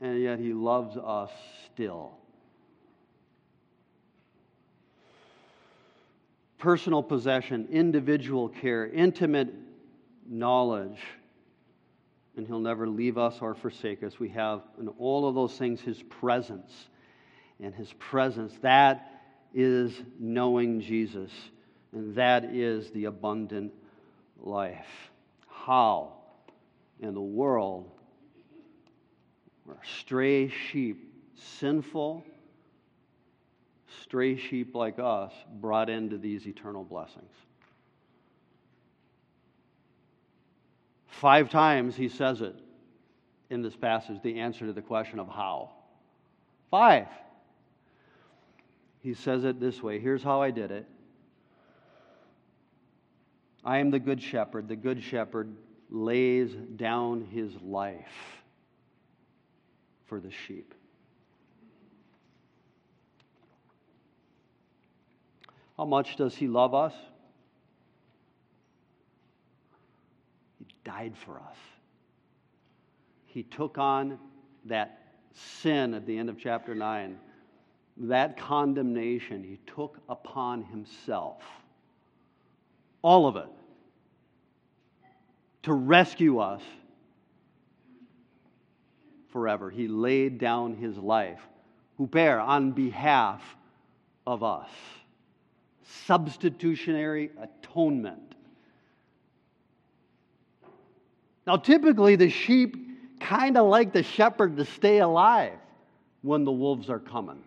[0.00, 1.30] And yet he loves us
[1.72, 2.18] still.
[6.58, 9.54] Personal possession, individual care, intimate
[10.28, 10.98] knowledge.
[12.36, 14.18] And he'll never leave us or forsake us.
[14.18, 16.72] We have in all of those things his presence.
[17.60, 19.22] And his presence, that
[19.54, 21.30] is knowing Jesus.
[21.92, 23.72] And that is the abundant
[24.40, 25.10] life.
[25.46, 26.14] How
[27.00, 27.90] in the world
[29.68, 31.12] are stray sheep,
[31.58, 32.24] sinful,
[34.02, 37.32] stray sheep like us, brought into these eternal blessings?
[41.20, 42.56] Five times he says it
[43.50, 45.70] in this passage, the answer to the question of how.
[46.70, 47.06] Five.
[49.00, 50.86] He says it this way here's how I did it
[53.64, 54.68] I am the good shepherd.
[54.68, 55.54] The good shepherd
[55.88, 58.42] lays down his life
[60.06, 60.74] for the sheep.
[65.76, 66.92] How much does he love us?
[70.58, 71.56] He died for us.
[73.26, 74.18] He took on
[74.66, 75.00] that
[75.32, 77.18] sin at the end of chapter 9,
[77.96, 81.42] that condemnation he took upon himself
[83.02, 83.48] all of it,
[85.62, 86.62] to rescue us
[89.30, 89.68] forever.
[89.68, 91.40] He laid down his life,
[92.00, 93.42] huper on behalf
[94.26, 94.70] of us.
[96.06, 98.33] Substitutionary atonement.
[101.46, 105.58] Now, typically, the sheep kind of like the shepherd to stay alive
[106.22, 107.42] when the wolves are coming.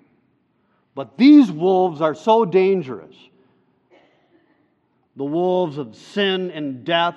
[0.93, 3.15] But these wolves are so dangerous
[5.15, 7.15] the wolves of sin and death,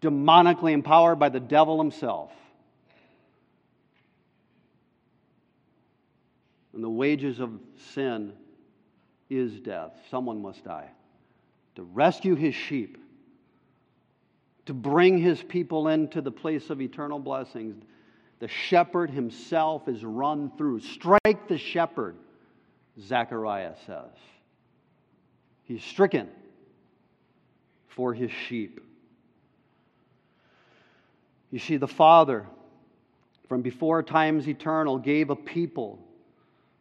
[0.00, 2.32] demonically empowered by the devil himself.
[6.72, 7.50] And the wages of
[7.92, 8.32] sin
[9.28, 9.92] is death.
[10.10, 10.88] Someone must die.
[11.74, 12.96] To rescue his sheep,
[14.66, 17.82] to bring his people into the place of eternal blessings,
[18.38, 20.80] the shepherd himself is run through.
[20.80, 22.16] Strike the shepherd,
[23.00, 24.10] Zechariah says.
[25.64, 26.28] He's stricken
[27.88, 28.80] for his sheep.
[31.50, 32.46] You see, the Father,
[33.48, 35.98] from before times eternal, gave a people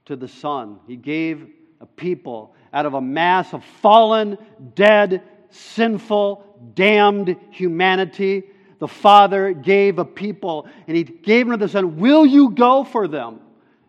[0.05, 0.79] to the Son.
[0.87, 1.47] He gave
[1.79, 4.37] a people out of a mass of fallen,
[4.75, 8.43] dead, sinful, damned humanity.
[8.79, 11.97] The Father gave a people, and He gave them to the Son.
[11.97, 13.39] Will you go for them?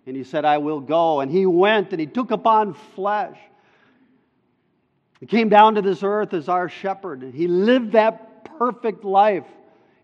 [0.06, 1.20] And He said, I will go.
[1.20, 3.38] And He went, and He took upon flesh.
[5.20, 7.22] He came down to this earth as our shepherd.
[7.22, 9.46] And He lived that perfect life.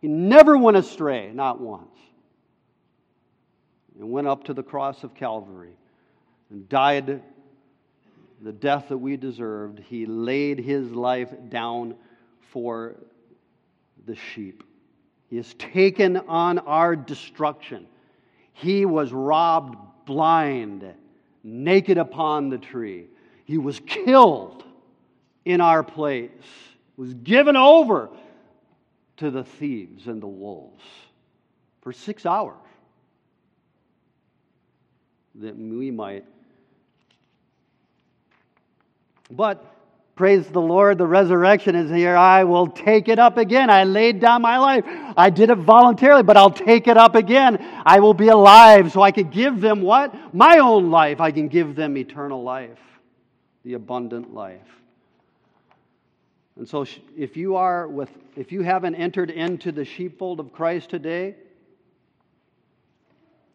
[0.01, 1.97] He never went astray, not once.
[3.99, 5.73] And went up to the cross of Calvary
[6.51, 7.21] and died
[8.41, 9.81] the death that we deserved.
[9.81, 11.97] He laid his life down
[12.53, 12.97] for
[14.07, 14.63] the sheep.
[15.29, 17.87] He has taken on our destruction.
[18.53, 19.77] He was robbed
[20.07, 20.95] blind,
[21.45, 23.07] naked upon the tree.
[23.45, 24.65] He was killed
[25.45, 26.31] in our place,
[26.97, 28.11] was given over
[29.19, 30.85] to the thieves and the wolves
[31.83, 32.57] for six hours
[35.37, 36.25] that we might.
[39.31, 39.65] But
[40.19, 42.17] praise the Lord, the resurrection is here.
[42.17, 43.71] I will take it up again.
[43.71, 44.85] I laid down my life.
[45.17, 47.59] I did it voluntarily, but I'll take it up again.
[47.87, 50.35] I will be alive so I can give them what?
[50.35, 51.21] My own life.
[51.21, 52.81] I can give them eternal life,
[53.65, 54.61] the abundant life.
[56.57, 56.85] And so
[57.17, 61.37] if you are with if you haven't entered into the sheepfold of Christ today,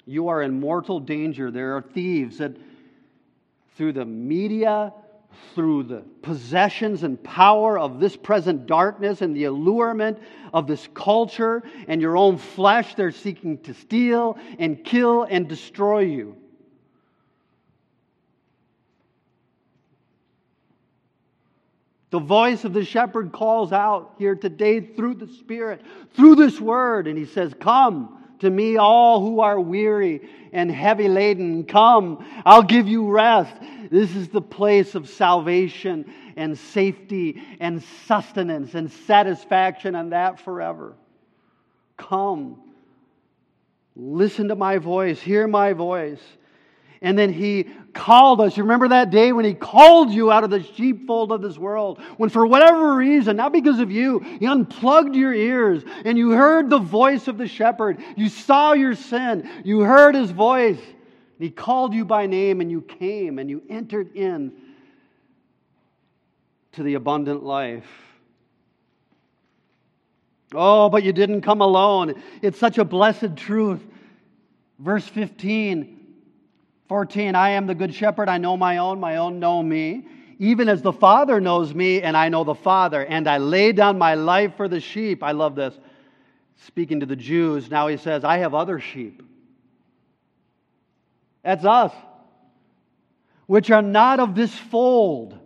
[0.06, 1.50] You are in mortal danger.
[1.52, 2.56] There are thieves that,
[3.76, 4.94] through the media,
[5.54, 10.20] through the possessions and power of this present darkness and the allurement
[10.54, 16.00] of this culture and your own flesh, they're seeking to steal and kill and destroy
[16.00, 16.38] you.
[22.12, 25.82] The voice of the shepherd calls out here today through the Spirit,
[26.14, 30.22] through this word, and he says, Come to me, all who are weary
[30.54, 31.66] and heavy laden.
[31.66, 33.54] Come, I'll give you rest.
[33.90, 40.94] This is the place of salvation and safety and sustenance and satisfaction, and that forever.
[41.98, 42.62] Come,
[43.96, 46.22] listen to my voice, hear my voice.
[47.04, 48.56] And then he called us.
[48.56, 52.02] You remember that day when he called you out of the sheepfold of this world?
[52.16, 56.70] When, for whatever reason, not because of you, he unplugged your ears and you heard
[56.70, 58.02] the voice of the shepherd.
[58.16, 59.48] You saw your sin.
[59.66, 60.80] You heard his voice.
[61.40, 64.54] He called you by name and you came and you entered in
[66.72, 67.86] to the abundant life.
[70.56, 72.24] Oh, but you didn't come alone.
[72.42, 73.82] It's such a blessed truth.
[74.80, 76.00] Verse 15
[76.88, 78.30] 14, I am the good shepherd.
[78.30, 80.06] I know my own, my own know me.
[80.40, 83.98] Even as the Father knows me, and I know the Father, and I lay down
[83.98, 85.24] my life for the sheep.
[85.24, 85.74] I love this.
[86.66, 89.24] Speaking to the Jews, now he says, I have other sheep.
[91.44, 91.92] That's us,
[93.48, 95.38] which are not of this fold.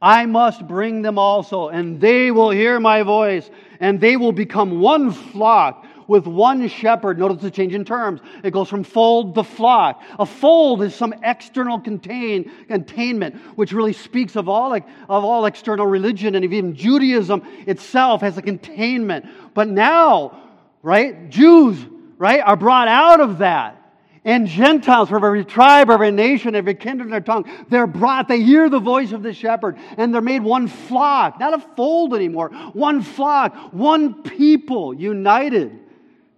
[0.00, 4.80] I must bring them also, and they will hear my voice, and they will become
[4.80, 7.18] one flock with one shepherd.
[7.18, 8.20] Notice the change in terms.
[8.42, 10.02] It goes from fold to flock.
[10.18, 15.86] A fold is some external contain, containment, which really speaks of all, of all external
[15.86, 19.26] religion, and even Judaism itself has a containment.
[19.54, 20.40] But now,
[20.82, 21.78] right, Jews,
[22.18, 23.78] right, are brought out of that.
[24.24, 28.70] And Gentiles from every tribe, every nation, every kindred, their tongue, they're brought, they hear
[28.70, 33.02] the voice of the shepherd, and they're made one flock, not a fold anymore, one
[33.02, 35.81] flock, one people united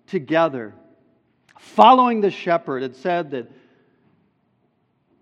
[0.07, 0.75] together.
[1.59, 3.51] Following the shepherd, it said that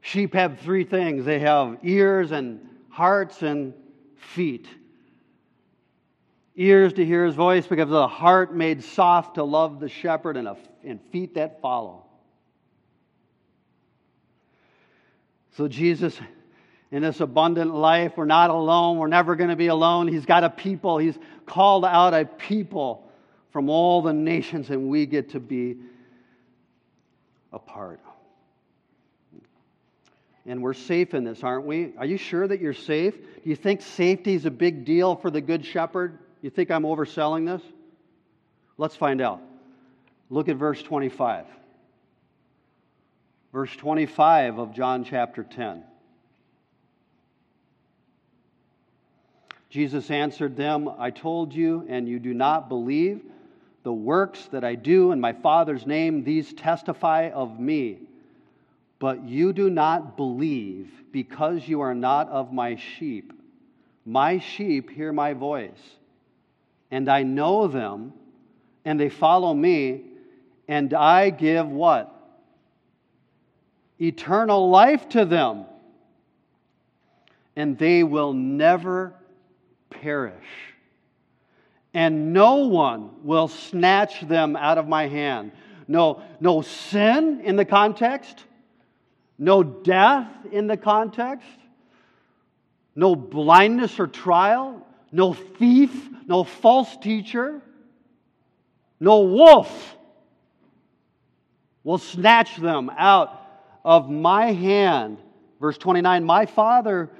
[0.01, 2.61] sheep have three things they have ears and
[2.91, 3.75] hearts and
[4.17, 4.67] feet.
[6.57, 10.37] Ears to hear his voice because of the heart made soft to love the shepherd
[10.37, 12.05] and, a, and feet that follow.
[15.57, 16.19] So, Jesus,
[16.91, 18.99] in this abundant life, we're not alone.
[18.99, 20.09] We're never going to be alone.
[20.09, 20.99] He's got a people.
[20.99, 23.11] He's called out a people
[23.53, 25.77] from all the nations, and we get to be
[27.53, 28.01] a part.
[30.45, 31.93] And we're safe in this, aren't we?
[31.99, 33.15] Are you sure that you're safe?
[33.15, 36.19] Do you think safety is a big deal for the Good Shepherd?
[36.41, 37.63] You think I'm overselling this?
[38.77, 39.41] Let's find out.
[40.31, 41.45] Look at verse 25.
[43.53, 45.85] Verse 25 of John chapter 10.
[49.69, 53.23] Jesus answered them, I told you, and you do not believe.
[53.83, 57.99] The works that I do in my Father's name, these testify of me.
[58.99, 63.33] But you do not believe because you are not of my sheep.
[64.05, 65.71] My sheep hear my voice,
[66.91, 68.13] and I know them,
[68.85, 70.03] and they follow me,
[70.67, 72.13] and I give what?
[74.01, 75.67] Eternal life to them,
[77.55, 79.15] and they will never
[79.91, 80.72] perish
[81.95, 85.53] and no one will snatch them out of my hand.
[85.89, 88.45] No, no sin in the context,
[89.39, 91.47] no death in the context,
[92.95, 97.61] no blindness or trial, no thief, no false teacher,
[99.01, 99.97] no wolf
[101.85, 103.39] will snatch them out
[103.85, 105.19] of my hand.
[105.61, 107.11] Verse 29 My Father,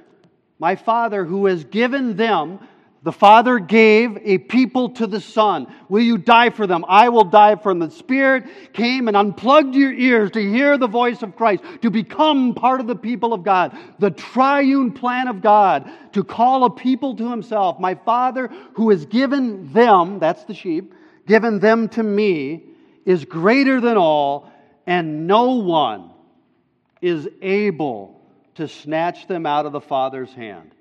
[0.59, 2.59] my Father who has given them
[3.03, 5.67] the Father gave a people to the Son.
[5.89, 6.85] Will you die for them?
[6.87, 7.79] I will die for them.
[7.79, 12.55] The Spirit came and unplugged your ears to hear the voice of Christ, to become
[12.55, 13.77] part of the people of God.
[13.99, 17.77] The triune plan of God to call a people to Himself.
[17.77, 20.93] My Father, who has given them, that's the sheep,
[21.27, 22.63] given them to me,
[23.05, 24.49] is greater than all,
[24.87, 26.11] and no one
[27.01, 28.21] is able
[28.55, 30.72] to snatch them out of the Father's hand.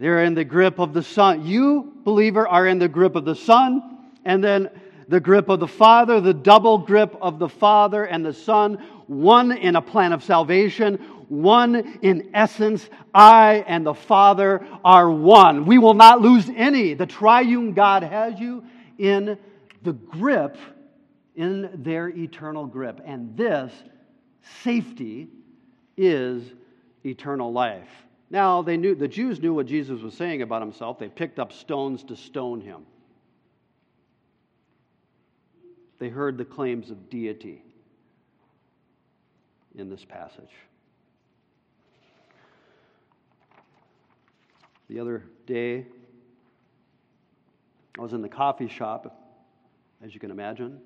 [0.00, 1.46] They're in the grip of the Son.
[1.46, 4.70] You, believer, are in the grip of the Son, and then
[5.08, 8.76] the grip of the Father, the double grip of the Father and the Son,
[9.08, 10.94] one in a plan of salvation,
[11.28, 12.88] one in essence.
[13.12, 15.66] I and the Father are one.
[15.66, 16.94] We will not lose any.
[16.94, 18.64] The triune God has you
[18.96, 19.36] in
[19.82, 20.56] the grip
[21.36, 23.02] in their eternal grip.
[23.04, 23.70] And this
[24.62, 25.28] safety
[25.98, 26.42] is
[27.04, 27.90] eternal life.
[28.30, 31.00] Now, they knew, the Jews knew what Jesus was saying about himself.
[31.00, 32.86] They picked up stones to stone him.
[35.98, 37.62] They heard the claims of deity
[39.74, 40.50] in this passage.
[44.88, 45.86] The other day,
[47.98, 49.14] I was in the coffee shop,
[50.02, 50.80] as you can imagine,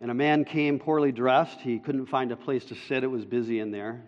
[0.00, 1.60] and a man came poorly dressed.
[1.60, 4.02] He couldn't find a place to sit, it was busy in there.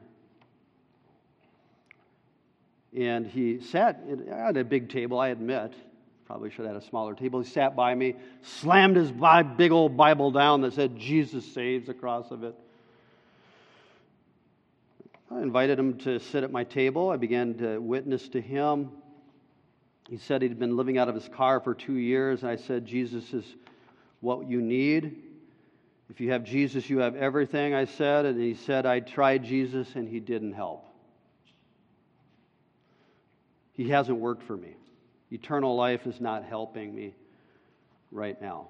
[2.99, 5.73] And he sat at a big table, I admit.
[6.27, 7.41] Probably should have had a smaller table.
[7.41, 9.13] He sat by me, slammed his
[9.57, 12.57] big old Bible down that said Jesus saves across of it.
[15.31, 17.11] I invited him to sit at my table.
[17.11, 18.91] I began to witness to him.
[20.09, 22.43] He said he'd been living out of his car for two years.
[22.43, 23.45] I said, Jesus is
[24.21, 25.23] what you need.
[26.11, 28.27] If you have Jesus, you have everything, I said.
[28.27, 30.88] And he said, I tried Jesus and he didn't help.
[33.79, 34.75] He hasn't worked for me.
[35.31, 37.15] Eternal life is not helping me
[38.11, 38.67] right now.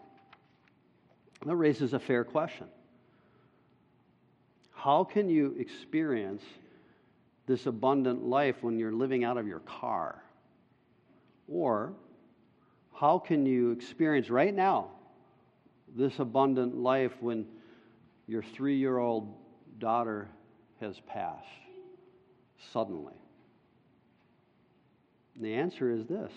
[1.46, 2.66] That raises a fair question.
[4.70, 6.42] How can you experience
[7.46, 10.22] this abundant life when you're living out of your car?
[11.48, 11.94] Or
[12.94, 14.90] how can you experience right now
[15.96, 17.46] this abundant life when
[18.26, 19.34] your three year old
[19.78, 20.28] daughter
[20.80, 21.46] has passed
[22.74, 23.14] suddenly?
[25.38, 26.32] And the answer is this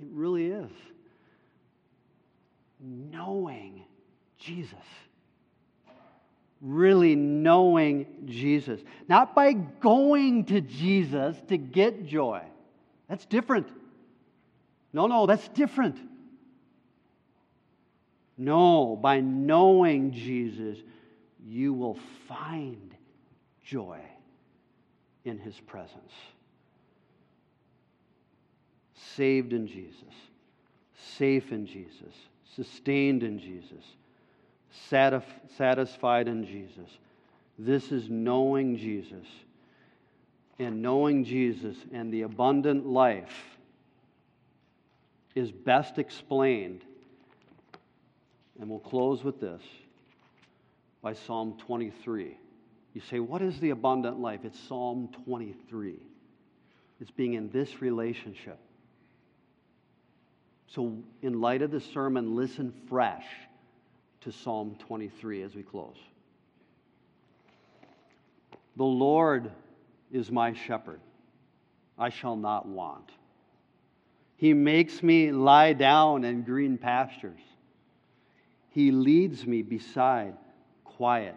[0.00, 0.70] it really is
[2.80, 3.84] knowing
[4.38, 4.74] Jesus
[6.64, 8.80] really knowing Jesus.
[9.06, 12.42] Not by going to Jesus to get joy.
[13.08, 13.68] That's different.
[14.92, 15.98] No, no, that's different.
[18.38, 20.78] No, by knowing Jesus,
[21.44, 22.94] you will find
[23.62, 24.00] joy
[25.24, 26.12] in his presence.
[29.16, 30.14] Saved in Jesus,
[31.16, 32.14] safe in Jesus,
[32.54, 33.84] sustained in Jesus
[35.56, 36.90] satisfied in Jesus.
[37.58, 39.26] This is knowing Jesus.
[40.58, 43.56] And knowing Jesus and the abundant life
[45.34, 46.82] is best explained.
[48.60, 49.62] And we'll close with this
[51.02, 52.38] by Psalm 23.
[52.94, 54.40] You say, What is the abundant life?
[54.44, 55.96] It's Psalm 23.
[57.00, 58.58] It's being in this relationship.
[60.68, 63.26] So, in light of the sermon, listen fresh
[64.22, 65.96] to Psalm 23 as we close.
[68.76, 69.50] The Lord
[70.10, 71.00] is my shepherd,
[71.98, 73.10] I shall not want.
[74.36, 77.40] He makes me lie down in green pastures.
[78.70, 80.34] He leads me beside
[80.84, 81.36] quiet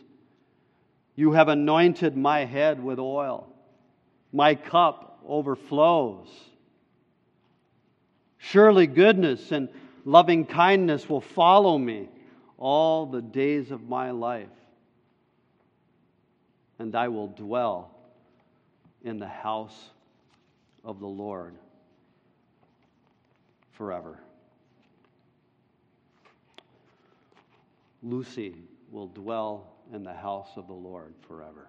[1.15, 3.47] You have anointed my head with oil.
[4.31, 6.27] My cup overflows.
[8.37, 9.69] Surely goodness and
[10.05, 12.09] loving kindness will follow me
[12.57, 14.47] all the days of my life,
[16.79, 17.91] and I will dwell
[19.03, 19.89] in the house
[20.83, 21.55] of the Lord
[23.71, 24.19] forever.
[28.03, 28.55] Lucy
[28.91, 31.67] will dwell in the house of the Lord forever.